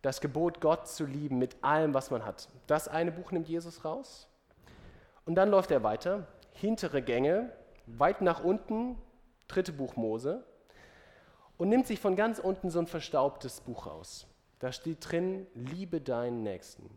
Das 0.00 0.22
Gebot, 0.22 0.62
Gott 0.62 0.88
zu 0.88 1.04
lieben 1.04 1.38
mit 1.38 1.62
allem, 1.62 1.92
was 1.92 2.10
man 2.10 2.24
hat. 2.24 2.48
Das 2.66 2.88
eine 2.88 3.12
Buch 3.12 3.32
nimmt 3.32 3.48
Jesus 3.48 3.84
raus. 3.84 4.28
Und 5.26 5.34
dann 5.34 5.50
läuft 5.50 5.70
er 5.70 5.82
weiter, 5.82 6.26
hintere 6.52 7.02
Gänge, 7.02 7.52
weit 7.86 8.20
nach 8.20 8.42
unten, 8.42 8.96
dritte 9.48 9.72
Buch 9.72 9.96
Mose, 9.96 10.44
und 11.56 11.68
nimmt 11.68 11.86
sich 11.86 12.00
von 12.00 12.16
ganz 12.16 12.38
unten 12.38 12.70
so 12.70 12.78
ein 12.78 12.86
verstaubtes 12.86 13.60
Buch 13.60 13.86
raus. 13.86 14.26
Da 14.58 14.72
steht 14.72 14.98
drin, 15.10 15.46
liebe 15.54 16.00
deinen 16.00 16.42
Nächsten. 16.42 16.90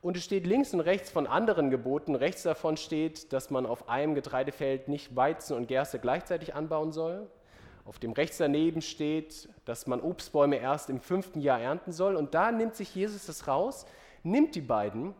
Und 0.00 0.16
es 0.16 0.24
steht 0.24 0.46
links 0.46 0.74
und 0.74 0.80
rechts 0.80 1.10
von 1.10 1.26
anderen 1.26 1.70
Geboten. 1.70 2.14
Rechts 2.16 2.42
davon 2.42 2.76
steht, 2.76 3.32
dass 3.32 3.50
man 3.50 3.66
auf 3.66 3.88
einem 3.88 4.14
Getreidefeld 4.14 4.88
nicht 4.88 5.14
Weizen 5.14 5.56
und 5.56 5.68
Gerste 5.68 5.98
gleichzeitig 5.98 6.54
anbauen 6.54 6.90
soll. 6.92 7.30
Auf 7.84 7.98
dem 7.98 8.12
rechts 8.12 8.38
daneben 8.38 8.82
steht, 8.82 9.48
dass 9.64 9.86
man 9.86 10.00
Obstbäume 10.00 10.56
erst 10.56 10.90
im 10.90 11.00
fünften 11.00 11.40
Jahr 11.40 11.60
ernten 11.60 11.92
soll. 11.92 12.16
Und 12.16 12.34
da 12.34 12.50
nimmt 12.50 12.74
sich 12.74 12.94
Jesus 12.94 13.26
das 13.26 13.46
raus, 13.46 13.86
nimmt 14.24 14.54
die 14.54 14.60
beiden 14.60 15.14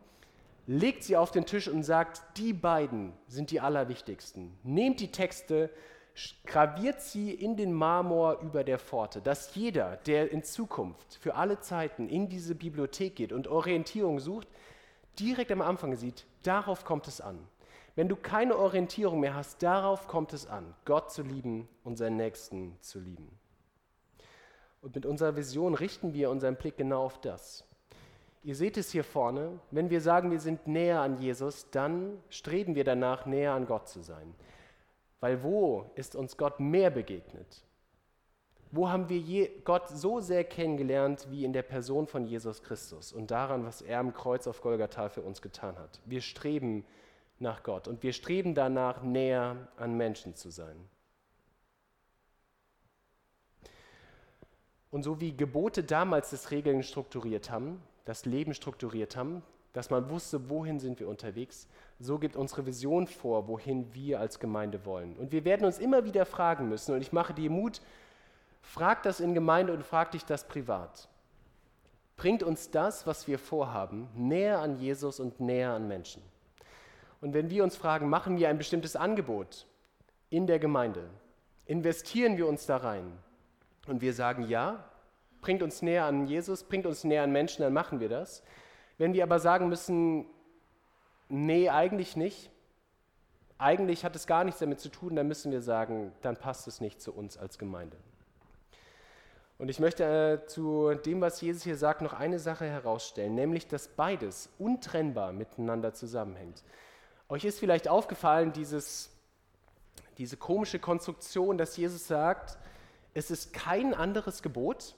legt 0.67 1.03
sie 1.05 1.17
auf 1.17 1.31
den 1.31 1.47
Tisch 1.47 1.69
und 1.69 1.83
sagt, 1.83 2.23
die 2.39 2.53
beiden 2.53 3.13
sind 3.27 3.51
die 3.51 3.61
allerwichtigsten. 3.61 4.57
Nehmt 4.63 5.01
die 5.01 5.11
Texte, 5.11 5.71
graviert 6.45 7.01
sie 7.01 7.33
in 7.33 7.57
den 7.57 7.73
Marmor 7.73 8.41
über 8.41 8.65
der 8.65 8.79
Pforte, 8.79 9.21
dass 9.21 9.55
jeder, 9.55 9.97
der 9.97 10.31
in 10.31 10.43
Zukunft 10.43 11.15
für 11.21 11.35
alle 11.35 11.61
Zeiten 11.61 12.09
in 12.09 12.29
diese 12.29 12.55
Bibliothek 12.55 13.17
geht 13.17 13.33
und 13.33 13.49
Orientierung 13.49 14.21
sucht, 14.21 14.49
direkt 15.19 15.51
am 15.53 15.63
Anfang 15.63 15.97
sieht, 15.97 16.27
darauf 16.43 16.85
kommt 16.85 17.09
es 17.09 17.21
an. 17.21 17.39
Wenn 17.95 18.09
du 18.09 18.17
keine 18.17 18.57
Orientierung 18.57 19.21
mehr 19.21 19.35
hast, 19.35 19.63
darauf 19.63 20.07
kommt 20.07 20.33
es 20.33 20.47
an, 20.47 20.75
Gott 20.85 21.13
zu 21.13 21.23
lieben 21.23 21.69
und 21.85 21.97
seinen 21.97 22.17
Nächsten 22.17 22.79
zu 22.81 23.01
lieben. 23.01 23.39
Und 24.81 24.95
mit 24.95 25.07
unserer 25.07 25.37
Vision 25.37 25.75
richten 25.75 26.15
wir 26.15 26.31
unseren 26.31 26.57
Blick 26.57 26.77
genau 26.77 27.05
auf 27.05 27.21
das. 27.21 27.65
Ihr 28.45 28.57
seht 28.57 28.77
es 28.77 28.91
hier 28.91 29.05
vorne, 29.05 29.61
wenn 29.71 29.89
wir 29.91 30.01
sagen, 30.01 30.33
wir 30.33 30.41
sind 30.41 30.67
näher 30.67 31.01
an 31.01 31.19
Jesus, 31.19 31.71
dann 31.71 32.21
streben 32.29 32.75
wir 32.75 32.83
danach, 32.83 33.25
näher 33.25 33.53
an 33.53 33.67
Gott 33.67 33.89
zu 33.89 34.03
sein. 34.03 34.35
Weil 35.21 35.45
wo 35.45 35.91
ist 35.95 36.17
uns 36.17 36.37
Gott 36.37 36.59
mehr 36.59 36.91
begegnet? 36.91 37.65
Wo 38.73 38.89
haben 38.89 39.09
wir 39.09 39.49
Gott 39.65 39.89
so 39.89 40.19
sehr 40.19 40.43
kennengelernt 40.43 41.29
wie 41.31 41.45
in 41.45 41.53
der 41.53 41.63
Person 41.63 42.09
von 42.09 42.25
Jesus 42.27 42.63
Christus 42.63 43.13
und 43.13 43.31
daran, 43.31 43.65
was 43.65 43.83
er 43.83 44.01
am 44.01 44.13
Kreuz 44.13 44.47
auf 44.49 44.61
Golgatha 44.61 45.09
für 45.09 45.23
uns 45.23 45.41
getan 45.41 45.79
hat? 45.79 46.01
Wir 46.07 46.21
streben 46.21 46.85
nach 47.39 47.63
Gott 47.63 47.87
und 47.87 48.03
wir 48.03 48.13
streben 48.13 48.55
danach, 48.55 49.03
näher 49.03 49.69
an 49.77 49.97
Menschen 49.97 50.35
zu 50.35 50.51
sein. 50.51 50.89
Und 54.91 55.05
so 55.05 55.21
wie 55.21 55.37
Gebote 55.37 55.85
damals 55.85 56.31
das 56.31 56.51
Regeln 56.51 56.83
strukturiert 56.83 57.51
haben, 57.51 57.81
das 58.05 58.25
Leben 58.25 58.55
strukturiert 58.55 59.17
haben, 59.17 59.43
dass 59.73 59.91
man 59.91 60.11
wusste, 60.11 60.51
wohin 60.51 60.79
sind 60.79 61.01
wir 61.01 61.09
unterwegs. 61.09 61.67
So 61.99 62.19
gibt 62.19 62.37
unsere 62.37 62.67
Vision 62.67 63.07
vor, 63.07 63.49
wohin 63.49 63.95
wir 63.95 64.21
als 64.21 64.39
Gemeinde 64.39 64.85
wollen. 64.85 65.17
Und 65.17 65.33
wir 65.33 65.45
werden 65.45 65.65
uns 65.65 65.79
immer 65.79 66.05
wieder 66.05 66.27
fragen 66.27 66.69
müssen, 66.69 66.95
und 66.95 67.01
ich 67.01 67.13
mache 67.13 67.33
dir 67.33 67.51
Mut, 67.51 67.81
frag 68.61 69.03
das 69.03 69.21
in 69.21 69.35
Gemeinde 69.35 69.73
und 69.73 69.83
frag 69.83 70.11
dich 70.13 70.25
das 70.25 70.47
privat. 70.47 71.09
Bringt 72.17 72.43
uns 72.43 72.71
das, 72.71 73.07
was 73.07 73.27
wir 73.27 73.39
vorhaben, 73.39 74.09
näher 74.15 74.61
an 74.61 74.79
Jesus 74.79 75.19
und 75.19 75.41
näher 75.41 75.73
an 75.73 75.89
Menschen? 75.89 76.23
Und 77.21 77.35
wenn 77.35 77.51
wir 77.51 77.65
uns 77.65 77.77
fragen, 77.77 78.09
machen 78.09 78.37
wir 78.37 78.49
ein 78.49 78.59
bestimmtes 78.59 78.97
Angebot 78.97 79.67
in 80.29 80.47
der 80.47 80.59
Gemeinde? 80.59 81.09
Investieren 81.67 82.37
wir 82.37 82.47
uns 82.47 82.67
da 82.67 82.77
rein? 82.77 83.13
Und 83.87 84.01
wir 84.01 84.13
sagen 84.13 84.43
ja, 84.49 84.85
bringt 85.43 85.63
uns 85.63 85.83
näher 85.83 86.07
an 86.07 86.27
Jesus, 86.27 86.65
bringt 86.65 86.87
uns 86.87 87.05
näher 87.05 87.25
an 87.25 87.33
Menschen, 87.33 87.63
dann 87.63 87.75
machen 87.75 88.01
wir 88.01 88.09
das. 88.09 88.43
Wenn 88.97 89.13
wir 89.13 89.25
aber 89.25 89.39
sagen 89.39 89.69
müssen, 89.69 90.25
nee, 91.29 91.69
eigentlich 91.69 92.17
nicht, 92.17 92.51
eigentlich 93.59 94.05
hat 94.05 94.17
es 94.17 94.27
gar 94.27 94.45
nichts 94.45 94.61
damit 94.61 94.81
zu 94.81 94.89
tun, 94.89 95.15
dann 95.17 95.29
müssen 95.29 95.53
wir 95.53 95.61
sagen, 95.61 96.13
dann 96.23 96.37
passt 96.37 96.67
es 96.67 96.81
nicht 96.81 97.01
zu 97.01 97.13
uns 97.13 97.37
als 97.37 97.59
Gemeinde. 97.59 97.97
Und 99.59 99.69
ich 99.69 99.79
möchte 99.79 100.05
äh, 100.43 100.47
zu 100.47 100.95
dem, 100.95 101.21
was 101.21 101.41
Jesus 101.41 101.63
hier 101.63 101.77
sagt, 101.77 102.03
noch 102.03 102.15
eine 102.15 102.39
Sache 102.41 102.65
herausstellen, 102.65 103.35
nämlich, 103.35 103.69
dass 103.69 103.87
beides 103.89 104.49
untrennbar 104.59 105.33
miteinander 105.33 105.95
zusammenhängt. 105.95 106.65
Euch 107.29 107.45
ist 107.45 107.61
vielleicht 107.61 107.87
aufgefallen, 107.87 108.53
dieses, 108.53 109.11
diese 110.19 110.37
komische 110.37 110.81
Konstruktion, 110.81 111.59
dass 111.59 111.77
Jesus 111.77 112.07
sagt, 112.09 112.59
es 113.15 113.31
ist 113.31 113.53
kein 113.53 113.95
anderes 113.95 114.43
Gebot, 114.43 114.97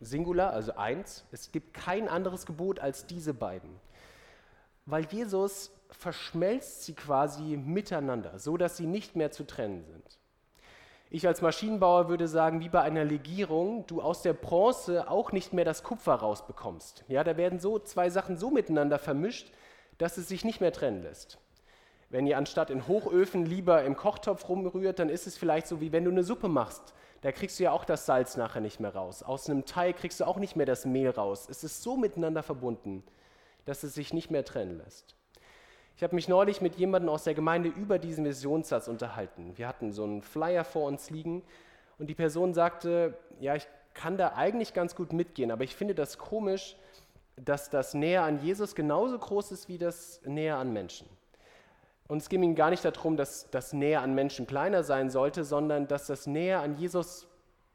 Singular, 0.00 0.52
also 0.52 0.76
eins. 0.76 1.24
Es 1.30 1.52
gibt 1.52 1.74
kein 1.74 2.08
anderes 2.08 2.46
Gebot 2.46 2.80
als 2.80 3.06
diese 3.06 3.34
beiden. 3.34 3.70
Weil 4.86 5.06
Jesus 5.06 5.70
verschmelzt 5.90 6.84
sie 6.84 6.94
quasi 6.94 7.56
miteinander, 7.56 8.38
so 8.38 8.56
dass 8.56 8.76
sie 8.76 8.86
nicht 8.86 9.14
mehr 9.14 9.30
zu 9.30 9.46
trennen 9.46 9.84
sind. 9.84 10.18
Ich 11.12 11.26
als 11.26 11.42
Maschinenbauer 11.42 12.08
würde 12.08 12.28
sagen, 12.28 12.60
wie 12.60 12.68
bei 12.68 12.82
einer 12.82 13.04
Legierung, 13.04 13.84
du 13.88 14.00
aus 14.00 14.22
der 14.22 14.32
Bronze 14.32 15.10
auch 15.10 15.32
nicht 15.32 15.52
mehr 15.52 15.64
das 15.64 15.82
Kupfer 15.82 16.14
rausbekommst. 16.14 17.04
Ja, 17.08 17.24
da 17.24 17.36
werden 17.36 17.58
so 17.58 17.80
zwei 17.80 18.10
Sachen 18.10 18.36
so 18.36 18.50
miteinander 18.50 18.98
vermischt, 18.98 19.52
dass 19.98 20.16
es 20.16 20.28
sich 20.28 20.44
nicht 20.44 20.60
mehr 20.60 20.72
trennen 20.72 21.02
lässt. 21.02 21.38
Wenn 22.10 22.26
ihr 22.26 22.38
anstatt 22.38 22.70
in 22.70 22.86
Hochöfen 22.86 23.44
lieber 23.44 23.84
im 23.84 23.96
Kochtopf 23.96 24.48
rumrührt, 24.48 24.98
dann 25.00 25.08
ist 25.08 25.26
es 25.26 25.36
vielleicht 25.36 25.66
so, 25.66 25.80
wie 25.80 25.92
wenn 25.92 26.04
du 26.04 26.10
eine 26.10 26.24
Suppe 26.24 26.48
machst 26.48 26.94
da 27.22 27.32
kriegst 27.32 27.58
du 27.58 27.64
ja 27.64 27.72
auch 27.72 27.84
das 27.84 28.06
Salz 28.06 28.36
nachher 28.36 28.60
nicht 28.60 28.80
mehr 28.80 28.94
raus. 28.94 29.22
Aus 29.22 29.48
einem 29.48 29.64
Teig 29.64 29.98
kriegst 29.98 30.20
du 30.20 30.24
auch 30.24 30.38
nicht 30.38 30.56
mehr 30.56 30.66
das 30.66 30.86
Mehl 30.86 31.10
raus. 31.10 31.48
Es 31.50 31.64
ist 31.64 31.82
so 31.82 31.96
miteinander 31.96 32.42
verbunden, 32.42 33.02
dass 33.66 33.82
es 33.82 33.94
sich 33.94 34.14
nicht 34.14 34.30
mehr 34.30 34.44
trennen 34.44 34.78
lässt. 34.78 35.14
Ich 35.96 36.02
habe 36.02 36.14
mich 36.14 36.28
neulich 36.28 36.62
mit 36.62 36.76
jemandem 36.76 37.10
aus 37.10 37.24
der 37.24 37.34
Gemeinde 37.34 37.68
über 37.68 37.98
diesen 37.98 38.24
Visionssatz 38.24 38.88
unterhalten. 38.88 39.58
Wir 39.58 39.68
hatten 39.68 39.92
so 39.92 40.04
einen 40.04 40.22
Flyer 40.22 40.64
vor 40.64 40.86
uns 40.86 41.10
liegen 41.10 41.42
und 41.98 42.08
die 42.08 42.14
Person 42.14 42.54
sagte, 42.54 43.18
ja, 43.38 43.54
ich 43.54 43.68
kann 43.92 44.16
da 44.16 44.32
eigentlich 44.34 44.72
ganz 44.72 44.94
gut 44.94 45.12
mitgehen, 45.12 45.50
aber 45.50 45.64
ich 45.64 45.76
finde 45.76 45.94
das 45.94 46.16
komisch, 46.16 46.76
dass 47.36 47.68
das 47.68 47.92
Näher 47.92 48.22
an 48.22 48.42
Jesus 48.42 48.74
genauso 48.74 49.18
groß 49.18 49.52
ist 49.52 49.68
wie 49.68 49.76
das 49.76 50.22
Näher 50.24 50.56
an 50.56 50.72
Menschen. 50.72 51.06
Und 52.10 52.18
es 52.18 52.28
ging 52.28 52.42
ihm 52.42 52.56
gar 52.56 52.70
nicht 52.70 52.84
darum, 52.84 53.16
dass 53.16 53.48
das 53.52 53.72
Näher 53.72 54.02
an 54.02 54.16
Menschen 54.16 54.44
kleiner 54.44 54.82
sein 54.82 55.10
sollte, 55.10 55.44
sondern 55.44 55.86
dass 55.86 56.08
das 56.08 56.26
Näher 56.26 56.58
an 56.58 56.76
Jesus 56.76 57.28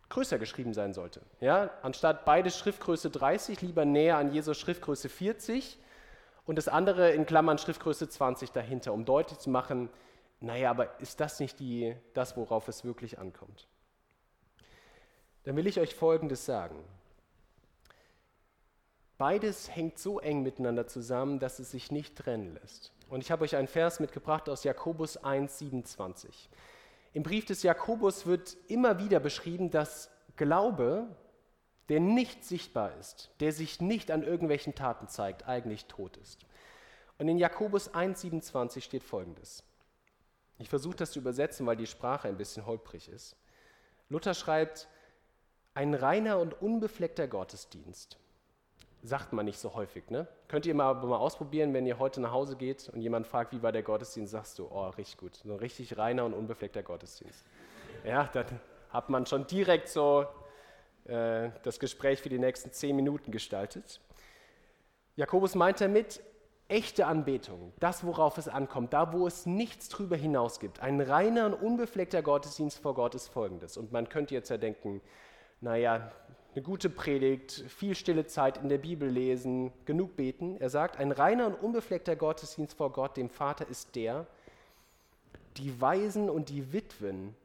größer 0.10 0.38
geschrieben 0.38 0.74
sein 0.74 0.94
sollte. 0.94 1.22
Ja? 1.40 1.70
Anstatt 1.84 2.26
beide 2.26 2.52
Schriftgröße 2.52 3.10
30, 3.10 3.62
lieber 3.62 3.86
näher 3.86 4.18
an 4.18 4.34
Jesus 4.34 4.60
Schriftgröße 4.60 5.08
40 5.08 5.80
und 6.46 6.58
das 6.58 6.68
andere 6.68 7.12
in 7.12 7.26
Klammern 7.26 7.60
Schriftgröße 7.60 8.10
20 8.10 8.52
dahinter, 8.52 8.92
um 8.92 9.06
deutlich 9.06 9.40
zu 9.40 9.50
machen, 9.50 9.88
naja, 10.42 10.70
aber 10.70 11.00
ist 11.00 11.22
das 11.22 11.40
nicht 11.40 11.58
die, 11.62 11.96
das, 12.14 12.36
worauf 12.36 12.68
es 12.68 12.84
wirklich 12.84 13.18
ankommt? 13.18 13.70
Dann 15.46 15.56
will 15.56 15.66
ich 15.66 15.80
euch 15.80 15.96
Folgendes 15.96 16.46
sagen. 16.46 16.76
Beides 19.18 19.74
hängt 19.74 19.98
so 19.98 20.20
eng 20.20 20.44
miteinander 20.44 20.88
zusammen, 20.88 21.40
dass 21.40 21.60
es 21.60 21.72
sich 21.72 21.90
nicht 21.90 22.18
trennen 22.18 22.54
lässt. 22.62 22.92
Und 23.10 23.22
ich 23.22 23.32
habe 23.32 23.44
euch 23.44 23.56
einen 23.56 23.68
Vers 23.68 24.00
mitgebracht 24.00 24.50
aus 24.50 24.64
Jakobus 24.64 25.18
1, 25.18 25.60
27. 25.60 26.50
Im 27.14 27.24
Brief 27.24 27.46
des 27.46 27.64
Jakobus 27.64 28.26
wird 28.26 28.58
immer 28.68 29.00
wieder 29.00 29.20
beschrieben, 29.20 29.70
dass 29.72 30.10
Glaube, 30.36 31.08
der 31.90 32.00
nicht 32.00 32.44
sichtbar 32.44 32.98
ist, 32.98 33.32
der 33.40 33.52
sich 33.52 33.80
nicht 33.80 34.12
an 34.12 34.24
irgendwelchen 34.24 34.76
Taten 34.76 35.08
zeigt, 35.08 35.48
eigentlich 35.48 35.86
tot 35.86 36.18
ist. 36.18 36.46
Und 37.18 37.28
in 37.28 37.38
Jakobus 37.38 37.94
1,27 37.94 38.82
steht 38.82 39.04
folgendes. 39.04 39.64
Ich 40.58 40.70
versuche 40.70 40.96
das 40.96 41.12
zu 41.12 41.20
übersetzen, 41.20 41.66
weil 41.66 41.78
die 41.78 41.88
Sprache 41.88 42.28
ein 42.28 42.38
bisschen 42.38 42.66
holprig 42.66 43.08
ist. 43.08 43.38
Luther 44.10 44.34
schreibt, 44.34 44.88
ein 45.74 45.94
reiner 45.94 46.40
und 46.40 46.62
unbefleckter 46.62 47.28
Gottesdienst 47.28 48.18
sagt 49.06 49.34
man 49.34 49.46
nicht 49.46 49.60
so 49.60 49.74
häufig. 49.76 50.10
Ne? 50.10 50.28
Könnt 50.48 50.66
ihr 50.66 50.76
mal, 50.76 50.94
mal 50.94 51.18
ausprobieren, 51.18 51.74
wenn 51.74 51.86
ihr 51.86 52.00
heute 52.00 52.22
nach 52.22 52.32
Hause 52.32 52.56
geht 52.56 52.90
und 52.90 53.02
jemand 53.02 53.28
fragt, 53.28 53.54
wie 53.54 53.62
war 53.62 53.72
der 53.72 53.84
Gottesdienst, 53.84 54.32
sagst 54.32 54.60
du, 54.60 54.68
oh, 54.70 54.90
richtig 54.90 55.18
gut. 55.18 55.36
So 55.36 55.52
ein 55.52 55.60
richtig 55.60 55.98
reiner 55.98 56.26
und 56.26 56.34
unbefleckter 56.34 56.84
Gottesdienst. 56.84 57.46
Ja, 58.04 58.30
dann 58.34 58.46
hat 58.90 59.10
man 59.10 59.26
schon 59.26 59.48
direkt 59.48 59.90
so 59.90 60.26
äh, 61.06 61.50
das 61.64 61.80
Gespräch 61.80 62.22
für 62.22 62.30
die 62.30 62.40
nächsten 62.40 62.72
zehn 62.72 62.96
Minuten 62.96 63.32
gestaltet. 63.32 64.02
Jakobus 65.16 65.56
meint 65.56 65.82
damit, 65.82 66.22
echte 66.68 67.06
Anbetung, 67.06 67.74
das, 67.80 68.06
worauf 68.06 68.38
es 68.38 68.48
ankommt, 68.48 68.94
da, 68.94 69.14
wo 69.14 69.28
es 69.28 69.46
nichts 69.46 69.88
drüber 69.90 70.16
hinaus 70.16 70.60
gibt. 70.60 70.80
Ein 70.80 71.00
reiner 71.00 71.46
und 71.46 71.54
unbefleckter 71.54 72.22
Gottesdienst 72.22 72.80
vor 72.80 72.96
Gott 72.96 73.14
ist 73.16 73.28
folgendes. 73.28 73.78
Und 73.78 73.92
man 73.92 74.10
könnte 74.10 74.34
jetzt 74.34 74.50
ja 74.50 74.58
denken, 74.58 75.02
naja, 75.62 76.12
eine 76.56 76.64
gute 76.64 76.90
Predigt, 76.90 77.66
viel 77.68 77.96
stille 77.96 78.28
Zeit 78.28 78.58
in 78.58 78.70
der 78.70 78.78
Bibel 78.78 79.10
lesen, 79.10 79.74
genug 79.84 80.16
beten. 80.16 80.56
Er 80.58 80.70
sagt, 80.70 80.98
ein 80.98 81.12
reiner 81.12 81.48
und 81.48 81.56
unbefleckter 81.56 82.16
Gottesdienst 82.16 82.78
vor 82.78 82.94
Gott, 82.94 83.18
dem 83.18 83.30
Vater, 83.30 83.68
ist 83.68 83.94
der, 83.96 84.26
die 85.58 85.82
Waisen 85.82 86.30
und 86.30 86.48
die 86.48 86.72
Witwen 86.72 87.36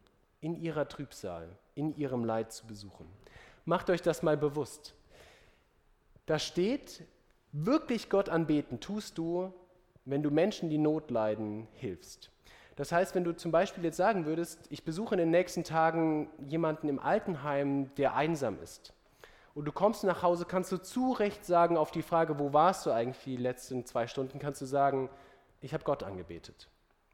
in 0.41 0.55
ihrer 0.55 0.87
Trübsal, 0.89 1.49
in 1.75 1.97
ihrem 1.97 2.25
Leid 2.25 2.53
zu 2.53 2.67
besuchen. 2.69 3.05
Macht 3.65 3.91
euch 3.91 4.01
das 4.01 4.23
mal 4.23 4.37
bewusst. 4.37 4.95
Da 6.27 6.39
steht, 6.39 7.03
wirklich 7.51 8.11
Gott 8.11 8.29
anbeten 8.29 8.79
tust 8.79 9.19
du, 9.19 9.53
wenn 10.05 10.23
du 10.23 10.31
Menschen, 10.31 10.71
die 10.71 10.79
Not 10.79 11.11
leiden, 11.11 11.67
hilfst. 11.75 12.31
Das 12.77 12.93
heißt, 12.93 13.17
wenn 13.17 13.25
du 13.25 13.35
zum 13.35 13.51
Beispiel 13.51 13.85
jetzt 13.85 13.97
sagen 13.97 14.25
würdest, 14.25 14.61
ich 14.71 14.85
besuche 14.85 15.17
in 15.17 15.19
den 15.19 15.31
nächsten 15.31 15.65
Tagen 15.65 16.31
jemanden 16.47 16.89
im 16.89 17.01
Altenheim, 17.01 17.93
der 17.97 18.15
einsam 18.15 18.63
ist, 18.63 18.95
und 19.55 19.65
du 19.65 19.73
kommst 19.73 20.05
nach 20.05 20.23
Hause, 20.23 20.45
kannst 20.45 20.71
du 20.73 20.79
zu 20.79 21.13
Recht 21.13 21.45
sagen 21.45 21.77
auf 21.77 21.91
die 21.91 22.03
Frage, 22.03 22.39
wo 22.39 22.53
warst 22.53 22.87
du 22.87 22.91
eigentlich 22.91 23.23
die 23.25 23.37
letzten 23.37 23.85
zwei 23.85 24.07
Stunden, 24.07 24.39
kannst 24.39 24.61
du 24.61 24.67
sagen, 24.67 25.11
ich 25.61 25.75
habe 25.75 25.85
Gott 25.85 26.03
angebetet. 26.03 26.69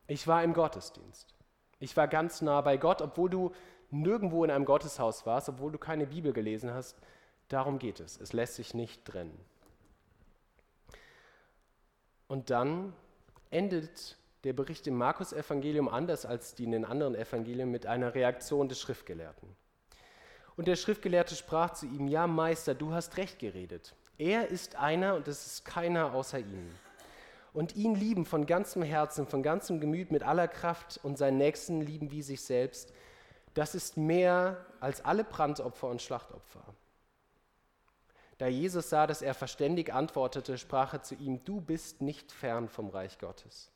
Ich 0.06 0.26
war 0.26 0.44
im 0.44 0.52
Gottesdienst. 0.52 1.34
Ich 1.78 1.96
war 1.96 2.08
ganz 2.08 2.42
nah 2.42 2.60
bei 2.60 2.76
Gott, 2.76 3.02
obwohl 3.02 3.28
du 3.28 3.52
nirgendwo 3.90 4.44
in 4.44 4.50
einem 4.50 4.64
Gotteshaus 4.64 5.26
warst, 5.26 5.48
obwohl 5.48 5.72
du 5.72 5.78
keine 5.78 6.06
Bibel 6.06 6.32
gelesen 6.32 6.72
hast. 6.72 6.96
Darum 7.48 7.78
geht 7.78 8.00
es. 8.00 8.20
Es 8.20 8.32
lässt 8.32 8.56
sich 8.56 8.74
nicht 8.74 9.04
trennen. 9.04 9.38
Und 12.28 12.50
dann 12.50 12.92
endet 13.50 14.16
der 14.44 14.52
Bericht 14.52 14.86
im 14.86 14.96
Markus-Evangelium 14.96 15.88
anders 15.88 16.26
als 16.26 16.54
die 16.54 16.64
in 16.64 16.72
den 16.72 16.84
anderen 16.84 17.14
Evangelien 17.14 17.70
mit 17.70 17.86
einer 17.86 18.14
Reaktion 18.14 18.68
des 18.68 18.80
Schriftgelehrten. 18.80 19.48
Und 20.56 20.68
der 20.68 20.76
Schriftgelehrte 20.76 21.34
sprach 21.34 21.74
zu 21.74 21.86
ihm, 21.86 22.08
ja 22.08 22.26
Meister, 22.26 22.74
du 22.74 22.92
hast 22.92 23.16
recht 23.18 23.38
geredet. 23.38 23.94
Er 24.18 24.48
ist 24.48 24.76
einer 24.76 25.14
und 25.14 25.28
es 25.28 25.46
ist 25.46 25.64
keiner 25.64 26.14
außer 26.14 26.38
ihm. 26.38 26.74
Und 27.52 27.76
ihn 27.76 27.94
lieben 27.94 28.24
von 28.24 28.46
ganzem 28.46 28.82
Herzen, 28.82 29.26
von 29.26 29.42
ganzem 29.42 29.80
Gemüt, 29.80 30.10
mit 30.10 30.22
aller 30.22 30.48
Kraft 30.48 31.00
und 31.02 31.18
seinen 31.18 31.38
Nächsten 31.38 31.80
lieben 31.80 32.10
wie 32.10 32.22
sich 32.22 32.42
selbst, 32.42 32.92
das 33.54 33.74
ist 33.74 33.96
mehr 33.96 34.66
als 34.80 35.04
alle 35.04 35.24
Brandopfer 35.24 35.88
und 35.88 36.02
Schlachtopfer. 36.02 36.62
Da 38.38 38.46
Jesus 38.48 38.90
sah, 38.90 39.06
dass 39.06 39.22
er 39.22 39.32
verständig 39.32 39.94
antwortete, 39.94 40.58
sprach 40.58 40.92
er 40.92 41.02
zu 41.02 41.14
ihm, 41.14 41.42
du 41.44 41.62
bist 41.62 42.02
nicht 42.02 42.32
fern 42.32 42.68
vom 42.68 42.90
Reich 42.90 43.18
Gottes. 43.18 43.70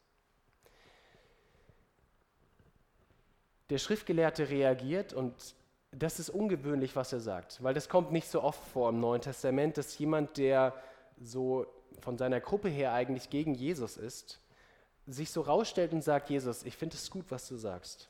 Der 3.70 3.78
Schriftgelehrte 3.78 4.50
reagiert 4.50 5.14
und 5.14 5.54
das 5.92 6.20
ist 6.20 6.30
ungewöhnlich, 6.30 6.94
was 6.94 7.12
er 7.12 7.20
sagt, 7.20 7.62
weil 7.62 7.74
das 7.74 7.88
kommt 7.88 8.12
nicht 8.12 8.28
so 8.28 8.42
oft 8.42 8.62
vor 8.68 8.90
im 8.90 9.00
Neuen 9.00 9.22
Testament, 9.22 9.76
dass 9.76 9.98
jemand, 9.98 10.36
der 10.36 10.74
so 11.20 11.66
von 12.00 12.16
seiner 12.16 12.40
Gruppe 12.40 12.68
her 12.68 12.92
eigentlich 12.92 13.30
gegen 13.30 13.54
Jesus 13.54 13.96
ist, 13.96 14.40
sich 15.06 15.30
so 15.30 15.40
rausstellt 15.40 15.92
und 15.92 16.02
sagt, 16.02 16.30
Jesus, 16.30 16.62
ich 16.62 16.76
finde 16.76 16.96
es 16.96 17.10
gut, 17.10 17.26
was 17.30 17.48
du 17.48 17.56
sagst. 17.56 18.08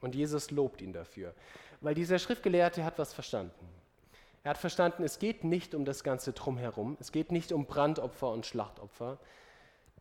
Und 0.00 0.14
Jesus 0.14 0.50
lobt 0.50 0.80
ihn 0.80 0.92
dafür, 0.92 1.34
weil 1.80 1.94
dieser 1.94 2.18
Schriftgelehrte 2.18 2.84
hat 2.84 2.98
was 2.98 3.12
verstanden. 3.12 3.68
Er 4.44 4.50
hat 4.50 4.58
verstanden, 4.58 5.02
es 5.02 5.18
geht 5.18 5.44
nicht 5.44 5.74
um 5.74 5.84
das 5.84 6.02
ganze 6.04 6.32
Drumherum, 6.32 6.96
es 7.00 7.12
geht 7.12 7.32
nicht 7.32 7.52
um 7.52 7.66
Brandopfer 7.66 8.30
und 8.30 8.46
Schlachtopfer. 8.46 9.18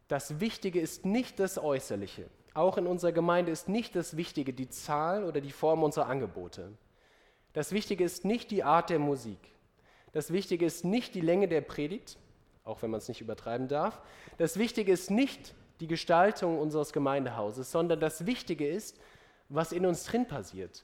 Das 0.08 0.40
Wichtige 0.40 0.80
ist 0.80 1.06
nicht 1.06 1.40
das 1.40 1.58
Äußerliche, 1.58 2.30
auch 2.58 2.78
in 2.78 2.88
unserer 2.88 3.12
Gemeinde 3.12 3.52
ist 3.52 3.70
nicht 3.70 3.96
das 3.96 4.18
Wichtige 4.18 4.52
die 4.52 4.70
Zahl 4.70 5.24
oder 5.24 5.42
die 5.42 5.52
Form 5.52 5.84
unserer 5.84 6.08
Angebote. 6.08 6.74
Das 7.54 7.72
Wichtige 7.72 8.04
ist 8.04 8.26
nicht 8.26 8.50
die 8.50 8.64
Art 8.64 8.90
der 8.90 9.00
Musik. 9.00 9.40
Das 10.12 10.32
Wichtige 10.32 10.66
ist 10.66 10.84
nicht 10.84 11.14
die 11.14 11.22
Länge 11.22 11.48
der 11.48 11.62
Predigt, 11.62 12.18
auch 12.64 12.82
wenn 12.82 12.90
man 12.90 12.98
es 12.98 13.08
nicht 13.08 13.22
übertreiben 13.22 13.68
darf. 13.68 14.02
Das 14.38 14.58
Wichtige 14.58 14.92
ist 14.92 15.12
nicht 15.12 15.54
die 15.80 15.88
Gestaltung 15.88 16.58
unseres 16.58 16.94
Gemeindehauses, 16.94 17.72
sondern 17.72 18.00
das 18.00 18.26
Wichtige 18.26 18.68
ist, 18.68 19.00
was 19.50 19.72
in 19.72 19.86
uns 19.86 20.04
drin 20.06 20.28
passiert. 20.28 20.84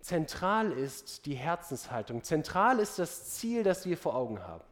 Zentral 0.00 0.70
ist 0.70 1.24
die 1.24 1.34
Herzenshaltung. 1.34 2.22
Zentral 2.22 2.78
ist 2.78 2.98
das 2.98 3.30
Ziel, 3.30 3.62
das 3.62 3.86
wir 3.86 3.96
vor 3.96 4.14
Augen 4.14 4.42
haben. 4.42 4.64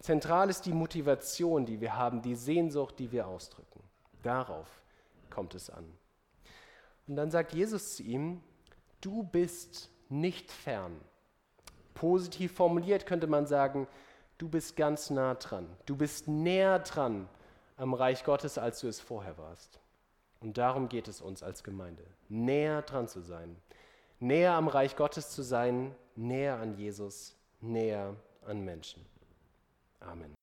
Zentral 0.00 0.50
ist 0.50 0.66
die 0.66 0.72
Motivation, 0.72 1.64
die 1.64 1.80
wir 1.80 1.96
haben, 1.96 2.20
die 2.20 2.34
Sehnsucht, 2.34 2.98
die 2.98 3.10
wir 3.10 3.26
ausdrücken. 3.26 3.82
Darauf 4.22 4.68
kommt 5.36 5.54
es 5.54 5.68
an. 5.68 5.84
Und 7.06 7.16
dann 7.16 7.30
sagt 7.30 7.52
Jesus 7.52 7.96
zu 7.96 8.02
ihm, 8.02 8.42
du 9.02 9.22
bist 9.22 9.90
nicht 10.08 10.50
fern. 10.50 10.98
Positiv 11.92 12.52
formuliert 12.52 13.04
könnte 13.04 13.26
man 13.26 13.46
sagen, 13.46 13.86
du 14.38 14.48
bist 14.48 14.76
ganz 14.76 15.10
nah 15.10 15.34
dran. 15.34 15.68
Du 15.84 15.94
bist 15.94 16.26
näher 16.26 16.78
dran 16.78 17.28
am 17.76 17.92
Reich 17.92 18.24
Gottes, 18.24 18.56
als 18.56 18.80
du 18.80 18.88
es 18.88 18.98
vorher 18.98 19.36
warst. 19.36 19.78
Und 20.40 20.56
darum 20.56 20.88
geht 20.88 21.06
es 21.06 21.20
uns 21.20 21.42
als 21.42 21.62
Gemeinde, 21.62 22.04
näher 22.30 22.80
dran 22.80 23.06
zu 23.06 23.20
sein, 23.20 23.56
näher 24.18 24.54
am 24.54 24.68
Reich 24.68 24.96
Gottes 24.96 25.30
zu 25.32 25.42
sein, 25.42 25.94
näher 26.14 26.56
an 26.56 26.78
Jesus, 26.78 27.36
näher 27.60 28.16
an 28.46 28.64
Menschen. 28.64 29.04
Amen. 30.00 30.35